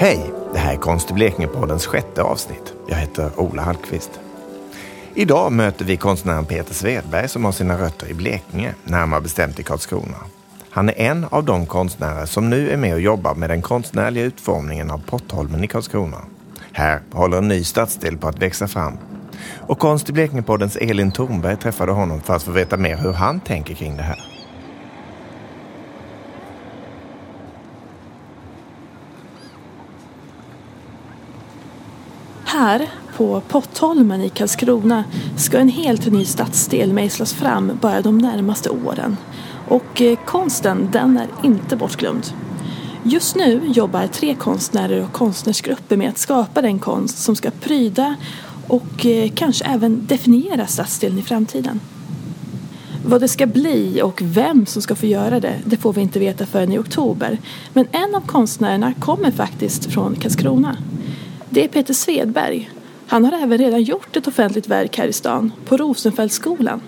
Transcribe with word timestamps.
Hej! 0.00 0.32
Det 0.52 0.58
här 0.58 0.72
är 0.72 0.76
Konst 0.76 1.10
i 1.10 1.14
Blekinge-poddens 1.14 1.86
sjätte 1.86 2.22
avsnitt. 2.22 2.74
Jag 2.88 2.96
heter 2.96 3.30
Ola 3.36 3.62
Hallqvist. 3.62 4.20
Idag 5.14 5.52
möter 5.52 5.84
vi 5.84 5.96
konstnären 5.96 6.44
Peter 6.44 6.74
Svedberg 6.74 7.28
som 7.28 7.44
har 7.44 7.52
sina 7.52 7.78
rötter 7.78 8.08
i 8.10 8.14
Blekinge, 8.14 8.74
närmare 8.84 9.20
bestämt 9.20 9.60
i 9.60 9.62
Karlskrona. 9.62 10.16
Han 10.70 10.88
är 10.88 11.00
en 11.00 11.26
av 11.30 11.44
de 11.44 11.66
konstnärer 11.66 12.26
som 12.26 12.50
nu 12.50 12.70
är 12.70 12.76
med 12.76 12.94
och 12.94 13.00
jobbar 13.00 13.34
med 13.34 13.50
den 13.50 13.62
konstnärliga 13.62 14.24
utformningen 14.24 14.90
av 14.90 15.02
Pottholmen 15.06 15.64
i 15.64 15.66
Karlskrona. 15.66 16.18
Här 16.72 17.00
håller 17.12 17.38
en 17.38 17.48
ny 17.48 17.64
stadsdel 17.64 18.16
på 18.16 18.28
att 18.28 18.42
växa 18.42 18.68
fram. 18.68 18.98
Och 19.58 19.78
Konst 19.78 20.10
i 20.10 20.12
Blekinge-poddens 20.12 20.76
Elin 20.76 21.12
Thornberg 21.12 21.56
träffade 21.56 21.92
honom 21.92 22.20
för 22.20 22.36
att 22.36 22.42
få 22.42 22.50
veta 22.50 22.76
mer 22.76 22.96
hur 22.96 23.12
han 23.12 23.40
tänker 23.40 23.74
kring 23.74 23.96
det 23.96 24.02
här. 24.02 24.29
Här 32.60 32.88
på 33.16 33.42
Pottholmen 33.48 34.20
i 34.20 34.28
Karlskrona 34.28 35.04
ska 35.36 35.58
en 35.58 35.68
helt 35.68 36.06
ny 36.06 36.24
stadsdel 36.24 36.92
mejslas 36.92 37.32
fram 37.32 37.72
bara 37.80 38.00
de 38.00 38.18
närmaste 38.18 38.70
åren. 38.70 39.16
Och 39.68 40.00
eh, 40.00 40.18
konsten, 40.26 40.88
den 40.92 41.18
är 41.18 41.28
inte 41.42 41.76
bortglömd. 41.76 42.26
Just 43.02 43.36
nu 43.36 43.60
jobbar 43.66 44.06
tre 44.06 44.34
konstnärer 44.34 45.04
och 45.04 45.12
konstnärsgrupper 45.12 45.96
med 45.96 46.08
att 46.08 46.18
skapa 46.18 46.62
den 46.62 46.78
konst 46.78 47.18
som 47.18 47.36
ska 47.36 47.50
pryda 47.50 48.16
och 48.68 49.06
eh, 49.06 49.30
kanske 49.34 49.64
även 49.64 50.06
definiera 50.06 50.66
stadsdelen 50.66 51.18
i 51.18 51.22
framtiden. 51.22 51.80
Vad 53.06 53.20
det 53.20 53.28
ska 53.28 53.46
bli 53.46 54.00
och 54.02 54.20
vem 54.24 54.66
som 54.66 54.82
ska 54.82 54.94
få 54.94 55.06
göra 55.06 55.40
det, 55.40 55.54
det 55.64 55.76
får 55.76 55.92
vi 55.92 56.00
inte 56.00 56.18
veta 56.18 56.46
förrän 56.46 56.72
i 56.72 56.78
oktober. 56.78 57.38
Men 57.72 57.86
en 57.92 58.14
av 58.14 58.20
konstnärerna 58.20 58.94
kommer 58.94 59.30
faktiskt 59.30 59.92
från 59.92 60.14
Karlskrona. 60.14 60.76
Det 61.52 61.64
är 61.64 61.68
Peter 61.68 61.94
Svedberg. 61.94 62.70
Han 63.06 63.24
har 63.24 63.32
även 63.32 63.58
redan 63.58 63.82
gjort 63.82 64.16
ett 64.16 64.28
offentligt 64.28 64.68
verk 64.68 64.98
här 64.98 65.06
i 65.06 65.12
stan, 65.12 65.52
på 65.64 65.76
Rosenfeldtskolan. 65.76 66.80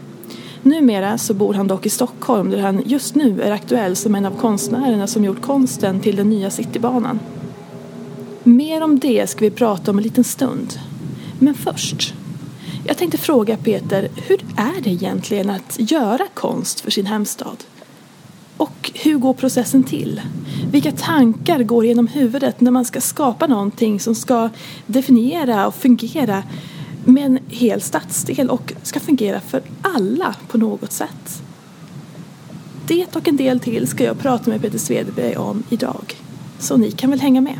Numera 0.63 1.19
så 1.19 1.35
bor 1.35 1.55
han 1.55 1.69
dock 1.69 1.87
i 1.87 1.91
Stockholm 1.91 2.51
där 2.51 2.59
han 2.59 2.83
just 2.87 3.15
nu 3.15 3.43
är 3.43 3.51
aktuell 3.51 3.97
som 3.97 4.15
en 4.15 4.27
av 4.27 4.37
konstnärerna 4.41 5.07
som 5.07 5.25
gjort 5.25 5.41
konsten 5.41 6.01
till 6.01 6.17
den 6.17 6.31
nya 6.31 6.51
Citybanan. 6.51 7.21
Mer 8.43 8.83
om 8.83 8.99
det 8.99 9.31
ska 9.31 9.45
vi 9.45 9.51
prata 9.51 9.91
om 9.91 9.99
en 9.99 10.05
liten 10.05 10.25
stund. 10.25 10.73
Men 11.39 11.55
först. 11.55 12.15
Jag 12.87 12.97
tänkte 12.97 13.19
fråga 13.19 13.57
Peter, 13.57 14.09
hur 14.27 14.41
är 14.57 14.81
det 14.83 14.91
egentligen 14.91 15.51
att 15.51 15.77
göra 15.79 16.27
konst 16.35 16.81
för 16.81 16.91
sin 16.91 17.07
hemstad? 17.07 17.65
Och 18.63 18.91
hur 18.95 19.19
går 19.19 19.33
processen 19.35 19.85
till? 19.85 20.21
Vilka 20.71 20.93
tankar 20.93 21.63
går 21.63 21.87
genom 21.87 22.07
huvudet 22.07 22.61
när 22.61 22.71
man 22.71 22.85
ska 22.85 23.01
skapa 23.01 23.47
någonting 23.47 24.01
som 24.01 24.15
ska 24.15 24.51
definiera 24.87 25.67
och 25.67 25.75
fungera 25.75 26.43
med 27.05 27.25
en 27.25 27.39
hel 27.49 27.81
stadsdel 27.81 28.51
och 28.51 28.73
ska 28.83 29.01
fungera 29.01 29.41
för 29.41 29.63
alla 29.83 30.35
på 30.49 30.59
något 30.59 30.93
sätt? 30.93 31.43
Det 32.87 33.17
och 33.17 33.29
en 33.29 33.37
del 33.37 33.61
till 33.61 33.87
ska 33.87 34.05
jag 34.05 34.19
prata 34.19 34.51
med 34.51 34.63
Peter 34.63 34.79
Svedberg 34.79 35.37
om 35.37 35.63
idag. 35.69 36.15
Så 36.59 36.77
ni 36.77 36.91
kan 36.91 37.11
väl 37.11 37.21
hänga 37.21 37.41
med. 37.41 37.57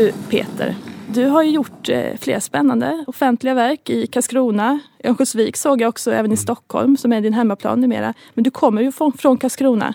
Du 0.00 0.12
Peter, 0.30 0.76
du 1.14 1.26
har 1.26 1.42
ju 1.42 1.50
gjort 1.50 1.88
eh, 1.88 2.16
flera 2.20 2.40
spännande 2.40 3.04
offentliga 3.06 3.54
verk 3.54 3.90
i 3.90 4.06
Karlskrona, 4.06 4.80
Örnsköldsvik 5.04 5.56
såg 5.56 5.80
jag 5.80 5.88
också, 5.88 6.12
även 6.12 6.32
i 6.32 6.36
Stockholm 6.36 6.96
som 6.96 7.12
är 7.12 7.20
din 7.20 7.32
hemmaplan 7.32 7.80
numera. 7.80 8.14
Men 8.34 8.44
du 8.44 8.50
kommer 8.50 8.82
ju 8.82 8.92
från, 8.92 9.12
från 9.12 9.38
Karlskrona. 9.38 9.94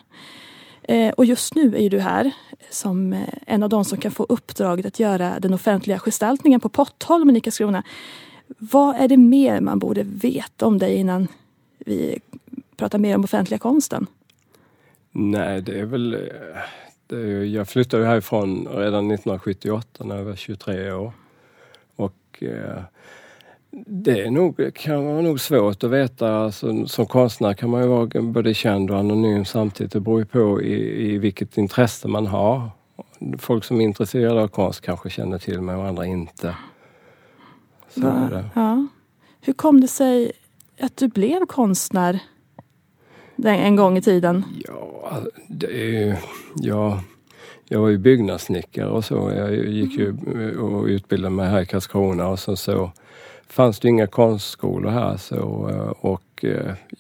Eh, 0.84 1.10
och 1.10 1.26
just 1.26 1.56
nu 1.56 1.76
är 1.78 1.90
du 1.90 2.00
här 2.00 2.32
som 2.70 3.14
eh, 3.14 3.20
en 3.46 3.64
av 3.64 3.70
de 3.70 3.86
som 3.86 3.98
kan 3.98 4.12
få 4.12 4.26
uppdraget 4.30 4.86
att 4.86 5.00
göra 5.00 5.40
den 5.40 5.54
offentliga 5.54 6.00
gestaltningen 6.00 6.60
på 6.60 6.70
Pottholmen 6.70 7.36
i 7.36 7.42
Karlskrona. 7.42 7.84
Vad 8.48 8.96
är 8.96 9.08
det 9.08 9.18
mer 9.18 9.62
man 9.62 9.80
borde 9.80 10.04
veta 10.04 10.66
om 10.66 10.78
dig 10.78 10.96
innan 10.96 11.28
vi 11.78 12.20
pratar 12.78 13.00
mer 13.00 13.16
om 13.16 13.24
offentliga 13.24 13.60
konsten? 13.60 14.08
Nej, 15.12 15.62
det 15.62 15.80
är 15.80 15.86
väl... 15.86 16.18
Är, 17.10 17.44
jag 17.44 17.68
flyttade 17.68 18.06
härifrån 18.06 18.68
redan 18.68 19.12
1978 19.12 20.04
när 20.04 20.18
jag 20.18 20.24
var 20.24 20.36
23 20.36 20.92
år. 20.92 21.14
Och 21.96 22.44
eh, 22.44 22.82
det 23.88 24.22
är 24.22 24.32
nog, 24.32 24.74
kan 24.74 25.06
vara 25.06 25.22
nog 25.22 25.40
svårt 25.40 25.84
att 25.84 25.92
veta. 25.92 26.38
Alltså, 26.38 26.88
som 26.88 27.06
konstnär 27.06 27.54
kan 27.54 27.70
man 27.70 27.82
ju 27.82 27.88
vara 27.88 28.22
både 28.22 28.54
känd 28.54 28.92
och 28.92 28.98
anonym 28.98 29.46
samtidigt. 29.46 29.94
Det 29.94 30.00
beror 30.00 30.20
ju 30.20 30.26
på 30.26 30.62
i, 30.62 31.14
i 31.14 31.18
vilket 31.18 31.58
intresse 31.58 32.08
man 32.08 32.28
har. 32.28 32.70
Folk 33.38 33.64
som 33.64 33.82
är 33.82 33.86
intresserade 33.86 34.42
av 34.42 34.48
konst 34.48 34.82
kanske 34.82 35.10
känner 35.10 35.38
till 35.38 35.62
mig 35.62 35.76
och 35.76 35.88
andra 35.88 36.06
inte. 36.06 36.56
Så. 37.90 38.40
Ja. 38.56 38.88
Hur 39.42 39.54
kom 39.54 39.82
det 39.82 39.88
sig 39.88 40.32
att 40.82 40.98
du 40.98 41.08
blev 41.08 41.46
konstnär 41.46 42.20
en 43.44 43.76
gång 43.76 43.98
i 43.98 44.02
tiden? 44.02 44.44
Ja, 44.68 45.20
det 45.48 46.04
är. 46.04 46.20
Ja, 46.56 47.02
jag 47.68 47.80
var 47.80 47.90
ju 47.90 47.98
byggnadssnickare 47.98 48.90
och 48.90 49.06
så. 49.06 49.32
Jag 49.36 49.54
gick 49.54 49.98
ju 49.98 50.18
och 50.58 50.86
utbildade 50.86 51.36
mig 51.36 51.50
här 51.50 51.62
i 51.62 51.66
Karlskrona 51.66 52.28
och 52.28 52.40
sen 52.40 52.58
så 52.58 52.92
fanns 53.48 53.80
det 53.80 53.88
inga 53.88 54.08
konstskolor 54.08 54.90
här 54.90 55.18
så 55.18 55.40
och 56.00 56.46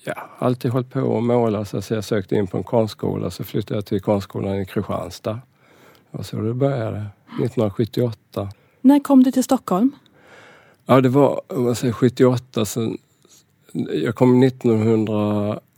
ja, 0.03 0.13
alltid 0.39 0.71
hållit 0.71 0.89
på 0.89 1.17
att 1.17 1.23
måla 1.23 1.65
så 1.65 1.81
jag 1.89 2.03
sökte 2.03 2.35
in 2.35 2.47
på 2.47 2.57
en 2.57 2.63
konstskola 2.63 3.29
så 3.29 3.43
flyttade 3.43 3.77
jag 3.77 3.85
till 3.85 4.01
konstskolan 4.01 4.55
i 4.61 4.65
Kristianstad. 4.65 5.39
Och 6.11 6.25
så 6.25 6.37
det 6.41 6.53
började, 6.53 6.97
1978. 7.25 8.49
När 8.81 8.99
kom 8.99 9.23
du 9.23 9.31
till 9.31 9.43
Stockholm? 9.43 9.91
Ja, 10.85 11.01
det 11.01 11.09
var 11.09 11.41
om 11.47 11.63
man 11.63 11.75
säger 11.75 11.93
78. 11.93 12.65
Sen, 12.65 12.97
jag 14.03 14.15
kom 14.15 14.39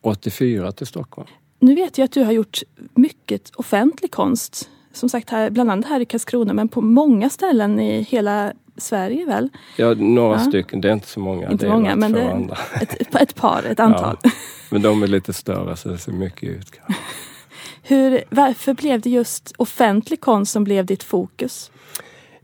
1984 0.01 0.71
till 0.71 0.87
Stockholm. 0.87 1.27
Nu 1.59 1.75
vet 1.75 1.97
jag 1.97 2.05
att 2.05 2.11
du 2.11 2.23
har 2.23 2.31
gjort 2.31 2.59
mycket 2.95 3.51
offentlig 3.55 4.11
konst. 4.11 4.69
Som 4.93 5.09
sagt, 5.09 5.29
här, 5.29 5.49
bland 5.49 5.71
annat 5.71 5.85
här 5.85 5.99
i 5.99 6.05
Karlskrona, 6.05 6.53
men 6.53 6.67
på 6.67 6.81
många 6.81 7.29
ställen 7.29 7.79
i 7.79 8.01
hela 8.01 8.53
Sverige 8.77 9.25
väl? 9.25 9.49
Ja, 9.77 9.93
några 9.93 10.33
Ja. 10.37 10.39
stycken. 10.45 10.81
Det 10.81 10.89
är 10.89 10.93
inte 10.93 11.07
så 11.07 11.19
många. 11.19 11.51
Inte 11.51 11.65
det 11.65 11.69
är 11.71 11.73
många, 11.75 11.95
men 11.95 12.11
det- 12.11 12.31
andra. 12.31 12.57
Ett, 12.81 13.15
ett 13.15 13.35
par, 13.35 13.63
ett 13.63 13.79
antal. 13.79 14.17
Ja, 14.23 14.29
men 14.71 14.81
de 14.81 15.03
är 15.03 15.07
lite 15.07 15.33
större 15.33 15.75
så 15.75 15.89
det 15.89 15.97
ser 15.97 16.11
mycket 16.11 16.49
ut. 16.49 16.71
Hur, 17.83 18.23
varför 18.29 18.73
blev 18.73 19.01
det 19.01 19.09
just 19.09 19.53
offentlig 19.57 20.21
konst 20.21 20.51
som 20.51 20.63
blev 20.63 20.85
ditt 20.85 21.03
fokus? 21.03 21.71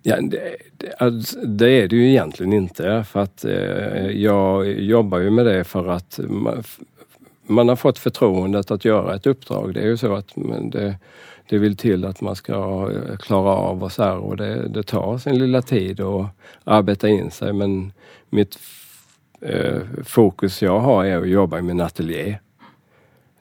Ja, 0.01 0.21
det, 0.21 0.55
det, 0.77 0.93
alltså, 0.99 1.39
är 1.39 1.87
det 1.87 1.95
ju 1.95 2.09
egentligen 2.09 2.53
inte 2.53 3.05
för 3.11 3.19
att 3.19 3.45
eh, 3.45 3.51
jag 4.11 4.67
jobbar 4.81 5.19
ju 5.19 5.29
med 5.29 5.45
det 5.45 5.63
för 5.63 5.87
att 5.87 6.19
man, 7.43 7.69
har 7.69 7.75
fått 7.75 7.99
förtroendet 7.99 8.71
att 8.71 8.85
göra 8.85 9.15
ett 9.15 9.27
uppdrag. 9.27 9.73
Det 9.73 9.81
är 9.81 9.85
ju 9.85 9.97
så 9.97 10.15
att 10.15 10.33
det, 10.71 10.95
det 11.49 11.57
vill 11.57 11.77
till 11.77 12.05
att 12.05 12.21
man 12.21 12.35
ska 12.35 12.53
eh, 12.91 13.17
klara 13.17 13.49
av 13.49 13.83
och 13.83 13.91
så 13.91 14.03
här 14.03 14.17
och 14.17 14.37
det, 14.37 14.67
det 14.67 14.83
tar 14.83 15.17
sin 15.17 15.39
lilla 15.39 15.61
tid 15.61 16.01
att 16.01 16.27
arbeta 16.63 17.09
in 17.09 17.31
sig 17.31 17.53
men 17.53 17.93
mitt 18.29 18.59
eh, 19.41 19.81
fokus 20.03 20.61
jag 20.61 20.79
har 20.79 21.05
är 21.05 21.17
att 21.17 21.29
jobba 21.29 21.59
i 21.59 21.61
min 21.61 21.81
ateljé. 21.81 22.37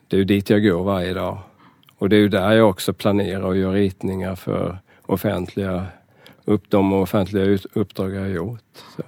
Det 0.07 0.15
är 0.15 0.17
ju 0.17 0.25
dit 0.25 0.49
jag 0.49 0.63
går 0.63 0.83
varje 0.83 1.13
dag. 1.13 1.37
Och 1.97 2.09
det 2.09 2.15
är 2.15 2.19
ju 2.19 2.29
där 2.29 2.51
jag 2.51 2.69
också 2.69 2.93
planerar 2.93 3.41
och 3.41 3.57
gör 3.57 3.71
ritningar 3.71 4.35
för 4.35 4.77
offentliga 5.05 5.85
upp 6.45 6.63
de 6.69 6.93
offentliga 6.93 7.59
uppdrag 7.73 8.13
jag 8.13 8.21
har 8.21 8.27
gjort. 8.27 8.61
Så, 8.95 9.03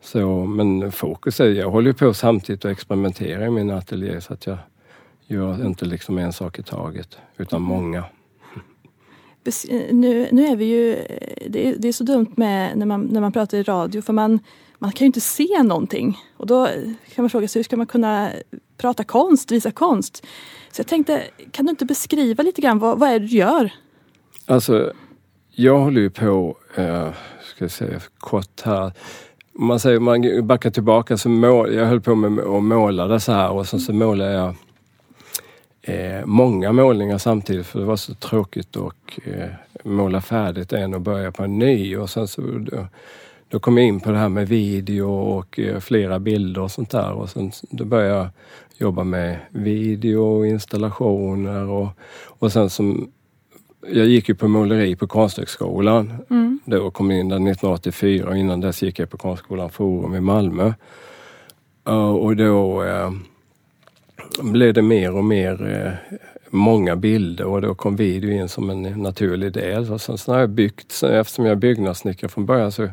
så, 0.00 0.46
men 0.46 0.92
fokus 0.92 1.40
är, 1.40 1.48
jag 1.48 1.70
håller 1.70 1.86
ju 1.86 1.94
på 1.94 2.14
samtidigt 2.14 2.64
att 2.64 2.72
experimentera 2.72 3.46
i 3.46 3.50
min 3.50 3.70
ateljé 3.70 4.20
så 4.20 4.32
att 4.32 4.46
jag 4.46 4.58
gör 5.26 5.66
inte 5.66 5.84
liksom 5.84 6.18
en 6.18 6.32
sak 6.32 6.58
i 6.58 6.62
taget 6.62 7.18
utan 7.36 7.62
många. 7.62 8.04
Nu, 9.90 10.28
nu 10.32 10.46
är 10.46 10.56
vi 10.56 10.64
ju, 10.64 10.96
det 11.48 11.68
är, 11.68 11.74
det 11.78 11.88
är 11.88 11.92
så 11.92 12.04
dumt 12.04 12.32
med 12.36 12.78
när 12.78 12.86
man, 12.86 13.02
när 13.02 13.20
man 13.20 13.32
pratar 13.32 13.58
i 13.58 13.62
radio 13.62 14.02
för 14.02 14.12
man, 14.12 14.40
man 14.78 14.92
kan 14.92 15.04
ju 15.04 15.06
inte 15.06 15.20
se 15.20 15.62
någonting. 15.62 16.18
Och 16.36 16.46
då 16.46 16.68
kan 17.14 17.22
man 17.22 17.30
fråga 17.30 17.48
sig 17.48 17.60
hur 17.60 17.64
ska 17.64 17.76
man 17.76 17.86
kunna 17.86 18.30
prata 18.76 19.04
konst, 19.04 19.52
visa 19.52 19.70
konst? 19.70 20.26
Så 20.72 20.80
jag 20.80 20.86
tänkte, 20.86 21.22
kan 21.50 21.66
du 21.66 21.70
inte 21.70 21.84
beskriva 21.84 22.42
lite 22.42 22.60
grann 22.60 22.78
vad, 22.78 22.98
vad 22.98 23.10
är 23.10 23.20
det 23.20 23.26
du 23.26 23.36
gör? 23.36 23.72
Alltså, 24.46 24.92
jag 25.50 25.78
håller 25.78 26.00
ju 26.00 26.10
på, 26.10 26.56
eh, 26.74 27.12
ska 27.42 27.64
jag 27.64 27.70
säga 27.70 28.00
kort 28.18 28.60
här. 28.64 28.92
Man 29.62 29.80
säger, 29.80 30.00
man 30.00 30.46
backar 30.46 30.70
tillbaka 30.70 31.16
så 31.16 31.28
mål, 31.28 31.74
jag 31.74 31.86
höll 31.86 32.00
på 32.00 32.14
med 32.14 32.44
att 32.44 32.62
måla 32.62 33.06
det 33.06 33.20
så 33.20 33.32
här 33.32 33.50
och 33.50 33.66
sen 33.66 33.80
så 33.80 33.92
målar 33.92 34.30
jag 34.30 34.54
eh, 35.82 36.26
många 36.26 36.72
målningar 36.72 37.18
samtidigt 37.18 37.66
för 37.66 37.78
det 37.78 37.84
var 37.84 37.96
så 37.96 38.14
tråkigt 38.14 38.76
att 38.76 39.18
eh, 39.24 39.48
måla 39.84 40.20
färdigt 40.20 40.72
en 40.72 40.94
och 40.94 41.00
börja 41.00 41.32
på 41.32 41.42
en 41.42 41.58
ny. 41.58 41.96
Och 41.96 42.10
sen 42.10 42.28
så, 42.28 42.42
då, 42.42 42.86
då 43.48 43.60
kom 43.60 43.78
jag 43.78 43.86
in 43.86 44.00
på 44.00 44.10
det 44.10 44.18
här 44.18 44.28
med 44.28 44.48
video 44.48 45.10
och 45.10 45.58
eh, 45.58 45.80
flera 45.80 46.18
bilder 46.18 46.62
och 46.62 46.70
sånt 46.70 46.90
där. 46.90 47.12
Och 47.12 47.30
sen 47.30 47.52
då 47.70 47.84
började 47.84 48.14
jag 48.14 48.28
jobba 48.78 49.04
med 49.04 49.38
video, 49.50 50.44
installationer 50.44 51.66
och, 51.66 51.88
och 52.24 52.52
sen 52.52 52.70
som 52.70 53.10
jag 53.86 54.06
gick 54.06 54.28
ju 54.28 54.34
på 54.34 54.48
måleri 54.48 54.96
på 54.96 55.06
Konsthögskolan. 55.06 56.12
Mm. 56.30 56.60
Då 56.64 56.90
kom 56.90 57.10
in 57.10 57.28
där 57.28 57.36
1984 57.36 58.28
och 58.28 58.36
innan 58.36 58.60
dess 58.60 58.82
gick 58.82 58.98
jag 58.98 59.10
på 59.10 59.18
Konstskolan 59.18 59.70
Forum 59.70 60.14
i 60.14 60.20
Malmö. 60.20 60.72
Och 62.18 62.36
då 62.36 62.82
uh, 62.82 63.10
blev 64.42 64.74
det 64.74 64.82
mer 64.82 65.16
och 65.16 65.24
mer 65.24 65.62
uh, 65.62 66.16
många 66.50 66.96
bilder 66.96 67.44
och 67.44 67.62
då 67.62 67.74
kom 67.74 67.96
video 67.96 68.30
in 68.30 68.48
som 68.48 68.70
en 68.70 68.82
naturlig 68.82 69.52
del. 69.52 69.92
Och 69.92 70.00
sen 70.00 70.18
så 70.18 70.32
har 70.32 70.40
jag 70.40 70.50
byggt, 70.50 71.02
eftersom 71.02 71.44
jag 71.44 71.52
är 71.52 71.56
byggnadssnickare 71.56 72.28
från 72.28 72.46
början 72.46 72.72
så 72.72 72.88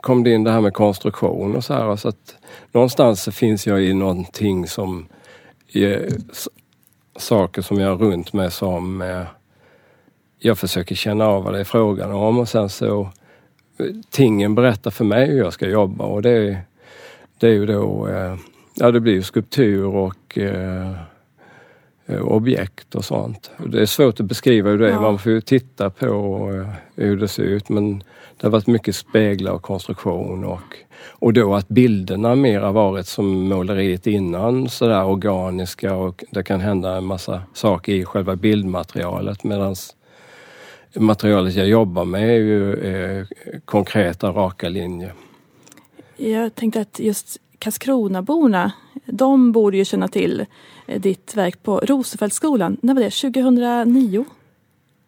kom 0.00 0.24
det 0.24 0.30
in 0.30 0.44
det 0.44 0.50
här 0.50 0.60
med 0.60 0.74
konstruktion 0.74 1.56
och 1.56 1.64
så 1.64 1.74
här. 1.74 1.96
Så 1.96 2.08
att 2.08 2.36
någonstans 2.72 3.22
så 3.22 3.32
finns 3.32 3.66
jag 3.66 3.82
i 3.82 3.94
någonting 3.94 4.66
som 4.66 5.06
är, 5.72 6.08
saker 7.16 7.62
som 7.62 7.80
jag 7.80 7.88
har 7.88 7.96
runt 7.96 8.32
mig 8.32 8.50
som 8.50 9.02
eh, 9.02 9.22
jag 10.38 10.58
försöker 10.58 10.94
känna 10.94 11.26
av 11.26 11.44
vad 11.44 11.52
det 11.52 11.60
är 11.60 11.64
frågan 11.64 12.12
om 12.12 12.38
och 12.38 12.48
sen 12.48 12.68
så 12.68 13.08
tingen 14.10 14.54
berättar 14.54 14.90
för 14.90 15.04
mig 15.04 15.26
hur 15.26 15.38
jag 15.38 15.52
ska 15.52 15.68
jobba 15.68 16.04
och 16.04 16.22
det, 16.22 16.58
det 17.38 17.46
är 17.46 17.52
ju 17.52 17.66
då, 17.66 18.08
eh, 18.08 18.36
ja 18.74 18.90
det 18.90 19.00
blir 19.00 19.22
skulptur 19.22 19.86
och 19.86 20.38
eh, 20.38 20.92
objekt 22.22 22.94
och 22.94 23.04
sånt. 23.04 23.50
Det 23.66 23.80
är 23.80 23.86
svårt 23.86 24.20
att 24.20 24.26
beskriva 24.26 24.70
hur 24.70 24.78
det 24.78 24.86
är, 24.86 24.92
ja. 24.92 25.00
man 25.00 25.18
får 25.18 25.32
ju 25.32 25.40
titta 25.40 25.90
på 25.90 26.06
eh, 26.54 26.72
hur 26.94 27.16
det 27.16 27.28
ser 27.28 27.42
ut 27.42 27.68
men 27.68 27.98
det 28.40 28.46
har 28.46 28.50
varit 28.50 28.66
mycket 28.66 28.96
speglar 28.96 29.52
och 29.52 29.62
konstruktion 29.62 30.44
och, 30.44 30.76
och 31.08 31.32
då 31.32 31.54
att 31.54 31.68
bilderna 31.68 32.34
mer 32.34 32.60
har 32.60 32.72
varit 32.72 33.06
som 33.06 33.48
måleriet 33.48 34.06
innan, 34.06 34.68
sådär 34.68 35.04
organiska 35.04 35.94
och 35.94 36.24
det 36.30 36.42
kan 36.42 36.60
hända 36.60 36.96
en 36.96 37.04
massa 37.04 37.42
saker 37.54 37.92
i 37.92 38.04
själva 38.04 38.36
bildmaterialet 38.36 39.44
medan 39.44 39.76
materialet 40.94 41.54
jag 41.54 41.68
jobbar 41.68 42.04
med 42.04 42.22
är 42.22 42.38
ju 42.38 42.74
eh, 42.74 43.26
konkreta, 43.64 44.30
raka 44.30 44.68
linjer. 44.68 45.12
Jag 46.16 46.54
tänkte 46.54 46.80
att 46.80 46.98
just 46.98 47.36
Karlskronaborna, 47.58 48.72
de 49.06 49.52
borde 49.52 49.76
ju 49.76 49.84
känna 49.84 50.08
till 50.08 50.46
Eh, 50.88 51.00
ditt 51.00 51.36
verk 51.36 51.62
på 51.62 51.80
Rosenfeldtskolan. 51.80 52.76
När 52.82 52.94
var 52.94 53.02
det? 53.02 53.10
2009? 53.10 54.24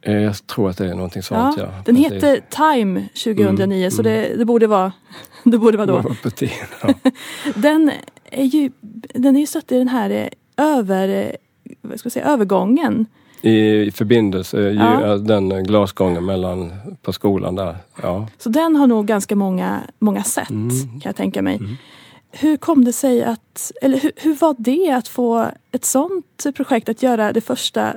Eh, 0.02 0.14
jag 0.14 0.46
tror 0.46 0.70
att 0.70 0.76
det 0.76 0.86
är 0.86 0.94
någonting 0.94 1.22
sånt. 1.22 1.58
Ja, 1.58 1.64
ja. 1.64 1.82
Den 1.84 1.96
heter 1.96 2.20
det... 2.20 2.40
Time 2.50 3.08
2009 3.24 3.76
mm, 3.76 3.90
så 3.90 4.02
det, 4.02 4.34
det, 4.36 4.44
borde 4.44 4.66
vara, 4.66 4.92
det 5.44 5.58
borde 5.58 5.76
vara 5.76 5.86
då. 5.86 5.96
Det 5.96 6.08
var 6.08 6.14
på 6.22 6.30
tiden, 6.30 6.54
ja. 6.82 6.94
den 7.54 7.90
är 8.24 8.44
ju 8.44 8.70
den 9.14 9.36
är 9.36 9.40
ju 9.40 9.46
satt 9.46 9.72
i 9.72 9.78
den 9.78 9.88
här 9.88 10.30
över, 10.56 11.36
vad 11.80 11.98
ska 11.98 12.06
jag 12.06 12.12
säga, 12.12 12.26
övergången. 12.26 13.06
I 13.42 13.90
förbindelse, 13.90 14.60
ja. 14.60 15.16
den 15.16 15.64
glasgången 15.64 16.24
mellan, 16.24 16.72
på 17.02 17.12
skolan 17.12 17.54
där. 17.54 17.76
Ja. 18.02 18.26
Så 18.38 18.48
den 18.48 18.76
har 18.76 18.86
nog 18.86 19.06
ganska 19.06 19.36
många, 19.36 19.80
många 19.98 20.22
sätt 20.22 20.50
mm. 20.50 20.70
kan 20.70 21.02
jag 21.04 21.16
tänka 21.16 21.42
mig. 21.42 21.56
Mm. 21.56 21.76
Hur 22.32 22.56
kom 22.56 22.84
det 22.84 22.92
sig 22.92 23.24
att, 23.24 23.72
eller 23.82 23.98
hur, 23.98 24.12
hur 24.16 24.34
var 24.34 24.54
det 24.58 24.90
att 24.90 25.08
få 25.08 25.46
ett 25.72 25.84
sånt 25.84 26.46
projekt 26.56 26.88
att 26.88 27.02
göra 27.02 27.32
det 27.32 27.40
första 27.40 27.94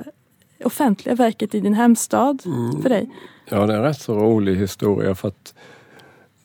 offentliga 0.64 1.14
verket 1.14 1.54
i 1.54 1.60
din 1.60 1.74
hemstad 1.74 2.42
mm. 2.46 2.82
för 2.82 2.88
dig? 2.88 3.10
Ja, 3.48 3.66
det 3.66 3.72
är 3.72 3.76
en 3.76 3.82
rätt 3.82 4.00
så 4.00 4.14
rolig 4.14 4.56
historia 4.56 5.14
för 5.14 5.28
att 5.28 5.54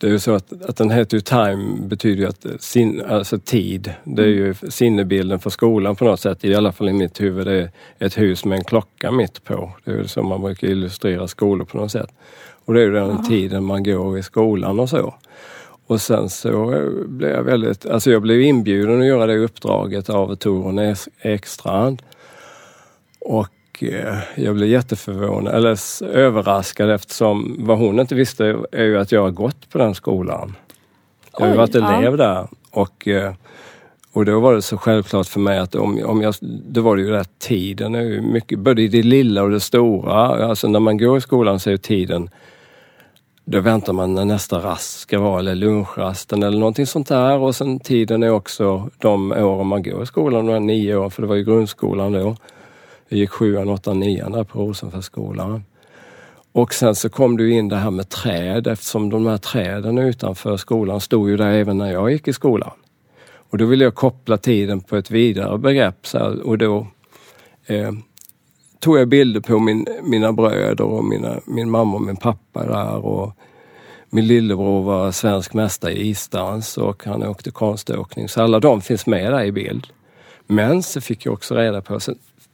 det 0.00 0.06
är 0.06 0.10
ju 0.10 0.18
så 0.18 0.34
att, 0.34 0.52
att 0.68 0.76
den 0.76 0.90
heter 0.90 1.16
ju 1.16 1.20
Time 1.20 1.88
betyder 1.88 2.22
ju 2.22 2.28
att 2.28 2.62
sin, 2.62 3.04
alltså 3.04 3.38
tid. 3.38 3.94
Det 4.04 4.22
är 4.22 4.26
ju 4.26 4.54
sinnebilden 4.54 5.38
för 5.38 5.50
skolan 5.50 5.96
på 5.96 6.04
något 6.04 6.20
sätt, 6.20 6.44
i 6.44 6.54
alla 6.54 6.72
fall 6.72 6.88
i 6.88 6.92
mitt 6.92 7.20
huvud. 7.20 7.46
Det 7.46 7.60
är 7.60 7.70
ett 7.98 8.18
hus 8.18 8.44
med 8.44 8.58
en 8.58 8.64
klocka 8.64 9.10
mitt 9.10 9.44
på. 9.44 9.72
Det 9.84 9.90
är 9.90 9.96
ju 9.96 10.08
så 10.08 10.22
man 10.22 10.42
brukar 10.42 10.68
illustrera 10.68 11.28
skolor 11.28 11.64
på 11.64 11.78
något 11.78 11.92
sätt. 11.92 12.10
Och 12.64 12.74
det 12.74 12.80
är 12.80 12.84
ju 12.84 12.92
den 12.92 13.08
ja. 13.08 13.24
tiden 13.28 13.64
man 13.64 13.82
går 13.82 14.18
i 14.18 14.22
skolan 14.22 14.80
och 14.80 14.88
så. 14.88 15.14
Och 15.86 16.00
sen 16.00 16.28
så 16.28 16.72
eh, 16.72 16.88
blev 17.06 17.30
jag 17.30 17.42
väldigt, 17.42 17.86
alltså 17.86 18.10
jag 18.10 18.22
blev 18.22 18.40
inbjuden 18.40 19.00
att 19.00 19.06
göra 19.06 19.26
det 19.26 19.38
uppdraget 19.38 20.10
av 20.10 20.34
Torun 20.34 20.96
Ekstrand. 21.22 22.02
Och 23.20 23.48
eh, 23.82 24.18
jag 24.34 24.54
blev 24.54 24.68
jätteförvånad, 24.68 25.54
eller 25.54 26.02
överraskad 26.04 26.90
eftersom 26.90 27.56
vad 27.58 27.78
hon 27.78 28.00
inte 28.00 28.14
visste 28.14 28.56
är 28.72 28.84
ju 28.84 28.98
att 28.98 29.12
jag 29.12 29.22
har 29.22 29.30
gått 29.30 29.70
på 29.70 29.78
den 29.78 29.94
skolan. 29.94 30.56
Jag 31.32 31.46
har 31.46 31.52
Oj, 31.52 31.56
varit 31.56 31.74
elev 31.74 32.10
ja. 32.10 32.16
där 32.16 32.48
och, 32.70 33.08
eh, 33.08 33.32
och 34.12 34.24
då 34.24 34.40
var 34.40 34.54
det 34.54 34.62
så 34.62 34.78
självklart 34.78 35.26
för 35.26 35.40
mig 35.40 35.58
att 35.58 35.74
om, 35.74 36.04
om 36.04 36.22
jag, 36.22 36.34
då 36.68 36.80
var 36.80 36.96
det 36.96 37.02
ju 37.02 37.10
rätt 37.10 37.38
tiden 37.38 37.94
är 37.94 38.02
ju 38.02 38.20
mycket, 38.20 38.58
både 38.58 38.82
i 38.82 38.88
det 38.88 39.02
lilla 39.02 39.42
och 39.42 39.50
det 39.50 39.60
stora. 39.60 40.14
Alltså 40.46 40.68
när 40.68 40.80
man 40.80 40.98
går 40.98 41.18
i 41.18 41.20
skolan 41.20 41.60
så 41.60 41.70
är 41.70 41.76
tiden 41.76 42.30
då 43.44 43.60
väntar 43.60 43.92
man 43.92 44.14
när 44.14 44.24
nästa 44.24 44.58
rast 44.58 45.00
ska 45.00 45.20
vara, 45.20 45.38
eller 45.38 45.54
lunchrasten 45.54 46.42
eller 46.42 46.58
någonting 46.58 46.86
sånt 46.86 47.08
där. 47.08 47.38
Och 47.38 47.56
sen 47.56 47.80
tiden 47.80 48.22
är 48.22 48.30
också 48.30 48.90
de 48.98 49.32
åren 49.32 49.66
man 49.66 49.82
går 49.82 50.02
i 50.02 50.06
skolan, 50.06 50.46
de 50.46 50.66
nio 50.66 50.96
åren, 50.96 51.10
för 51.10 51.22
det 51.22 51.28
var 51.28 51.36
ju 51.36 51.44
grundskolan 51.44 52.12
då. 52.12 52.36
Jag 53.12 53.18
gick 53.18 53.30
sjuan, 53.30 53.68
åttan, 53.68 54.00
nian 54.00 54.32
där 54.32 54.44
på 54.44 54.60
Rosenfeldtskolan. 54.60 55.64
Och 56.52 56.74
sen 56.74 56.94
så 56.94 57.08
kom 57.08 57.36
det 57.36 57.50
in 57.50 57.68
det 57.68 57.76
här 57.76 57.90
med 57.90 58.08
träd 58.08 58.66
eftersom 58.66 59.10
de 59.10 59.26
här 59.26 59.38
träden 59.38 59.98
utanför 59.98 60.56
skolan 60.56 61.00
stod 61.00 61.30
ju 61.30 61.36
där 61.36 61.52
även 61.52 61.78
när 61.78 61.92
jag 61.92 62.12
gick 62.12 62.28
i 62.28 62.32
skolan. 62.32 62.70
Och 63.50 63.58
då 63.58 63.64
ville 63.64 63.84
jag 63.84 63.94
koppla 63.94 64.38
tiden 64.38 64.80
på 64.80 64.96
ett 64.96 65.10
vidare 65.10 65.58
begrepp 65.58 66.06
så 66.06 66.18
här, 66.18 66.42
och 66.42 66.58
då 66.58 66.86
eh, 67.66 67.92
tog 68.78 68.98
jag 68.98 69.08
bilder 69.08 69.40
på 69.40 69.58
min, 69.58 69.86
mina 70.02 70.32
bröder 70.32 70.84
och 70.84 71.04
mina, 71.04 71.40
min 71.44 71.70
mamma 71.70 71.94
och 71.94 72.02
min 72.02 72.16
pappa 72.16 72.66
där. 72.66 73.06
Och 73.06 73.32
min 74.10 74.26
lillebror 74.26 74.82
var 74.82 75.12
svensk 75.12 75.54
mästare 75.54 75.92
i 75.92 76.08
isdans 76.08 76.78
och 76.78 77.04
han 77.04 77.22
åkte 77.22 77.50
konståkning. 77.50 78.28
Så 78.28 78.42
alla 78.42 78.60
de 78.60 78.80
finns 78.80 79.06
med 79.06 79.32
där 79.32 79.44
i 79.44 79.52
bild. 79.52 79.86
Men 80.46 80.82
så 80.82 81.00
fick 81.00 81.26
jag 81.26 81.34
också 81.34 81.54
reda 81.54 81.82
på, 81.82 82.00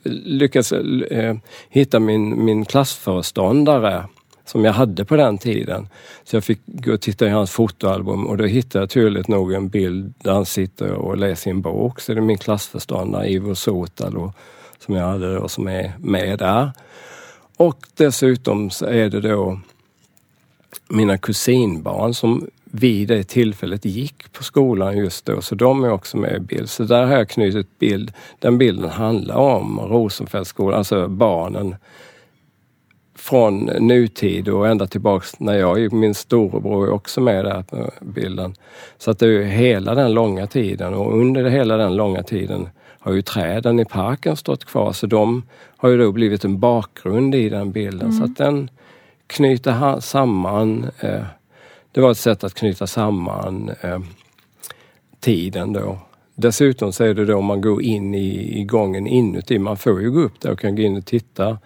lyckats 0.09 0.73
eh, 0.73 1.37
hitta 1.69 2.01
min, 2.01 2.45
min 2.45 2.65
klassföreståndare 2.65 4.05
som 4.45 4.65
jag 4.65 4.73
hade 4.73 5.05
på 5.05 5.17
den 5.17 5.39
tiden. 5.39 5.89
Så 6.25 6.37
jag 6.37 6.45
fick 6.45 6.61
gå 6.67 6.93
och 6.93 7.01
titta 7.01 7.27
i 7.27 7.31
hans 7.31 7.51
fotoalbum 7.51 8.27
och 8.27 8.37
då 8.37 8.45
hittade 8.45 8.83
jag 8.83 8.91
tydligt 8.91 9.29
nog 9.29 9.53
en 9.53 9.69
bild 9.69 10.15
där 10.19 10.33
han 10.33 10.47
sitter 10.47 10.93
och 10.93 11.17
läser 11.17 11.51
en 11.51 11.63
bok. 11.63 12.01
Så 12.01 12.15
det 12.15 12.21
är 12.21 12.23
min 12.23 12.39
klassföreståndare 12.39 13.29
Ivo 13.29 13.55
Sotalo 13.55 14.33
som 14.79 14.95
jag 14.95 15.07
hade 15.07 15.39
och 15.39 15.51
som 15.51 15.69
är 15.69 15.93
med 15.99 16.39
där. 16.39 16.71
Och 17.57 17.79
dessutom 17.95 18.71
så 18.71 18.87
är 18.87 19.09
det 19.09 19.21
då 19.21 19.61
mina 20.89 21.19
kusinbarn 21.19 22.15
som 22.15 22.49
vid 22.79 23.09
det 23.09 23.25
tillfället 23.25 23.85
gick 23.85 24.33
på 24.33 24.43
skolan 24.43 24.99
just 24.99 25.27
då, 25.27 25.41
så 25.41 25.55
de 25.55 25.85
är 25.85 25.93
också 25.93 26.17
med 26.17 26.37
i 26.37 26.41
bild. 26.41 26.71
Så 26.71 26.85
där 26.85 27.07
har 27.07 27.17
jag 27.17 27.29
knutit 27.29 27.79
bild. 27.79 28.13
Den 28.39 28.59
bilden 28.59 28.91
handlar 28.91 29.37
om 29.37 29.81
Rosenfeldtskolan, 29.81 30.79
alltså 30.79 31.09
barnen 31.09 31.77
från 33.15 33.59
nutid 33.81 34.49
och 34.49 34.69
ända 34.69 34.87
tillbaks 34.87 35.41
när 35.41 35.59
jag. 35.59 35.93
Min 35.93 36.15
storebror 36.15 36.87
är 36.87 36.93
också 36.93 37.21
med 37.21 37.45
där 37.45 37.63
på 37.63 37.91
bilden. 38.01 38.55
Så 38.99 39.11
att 39.11 39.19
det 39.19 39.27
är 39.27 39.43
hela 39.43 39.95
den 39.95 40.15
långa 40.15 40.47
tiden 40.47 40.95
och 40.95 41.19
under 41.19 41.45
hela 41.45 41.77
den 41.77 41.97
långa 41.97 42.23
tiden 42.23 42.69
har 43.07 43.13
ju 43.13 43.23
träden 43.23 43.81
i 43.81 43.85
parken 43.85 44.37
stått 44.37 44.65
kvar 44.65 44.93
så 44.93 45.07
de 45.07 45.43
har 45.77 45.89
ju 45.89 45.99
då 45.99 46.13
blivit 46.13 46.45
en 46.45 46.61
bakgrund 46.61 47.35
i 47.35 47.49
den 47.49 47.73
bilden. 47.73 48.11
Mm. 48.11 48.13
Så 48.13 48.25
att 48.25 48.37
den 48.37 48.71
knyter 49.27 50.01
samman, 50.01 50.91
eh, 51.01 51.23
det 51.97 52.03
var 52.03 52.11
ett 52.11 52.19
sätt 52.19 52.45
att 52.45 52.55
knyta 52.55 52.87
samman 52.87 53.71
eh, 53.81 53.99
tiden 55.21 55.73
då. 55.73 55.99
Dessutom 56.35 56.93
så 56.93 57.05
är 57.05 57.15
det 57.15 57.25
då 57.25 57.37
om 57.37 57.45
man 57.45 57.61
går 57.61 57.83
in 57.83 58.15
i, 58.15 58.61
i 58.61 58.65
gången 58.65 59.07
inuti, 59.07 59.59
man 59.59 59.77
får 59.77 60.01
ju 60.01 60.11
gå 60.11 60.21
upp 60.21 60.41
där 60.41 60.51
och 60.51 60.59
kan 60.59 60.77
gå 60.77 60.83
in 60.83 60.97
och 60.97 61.07
titta. 61.07 61.59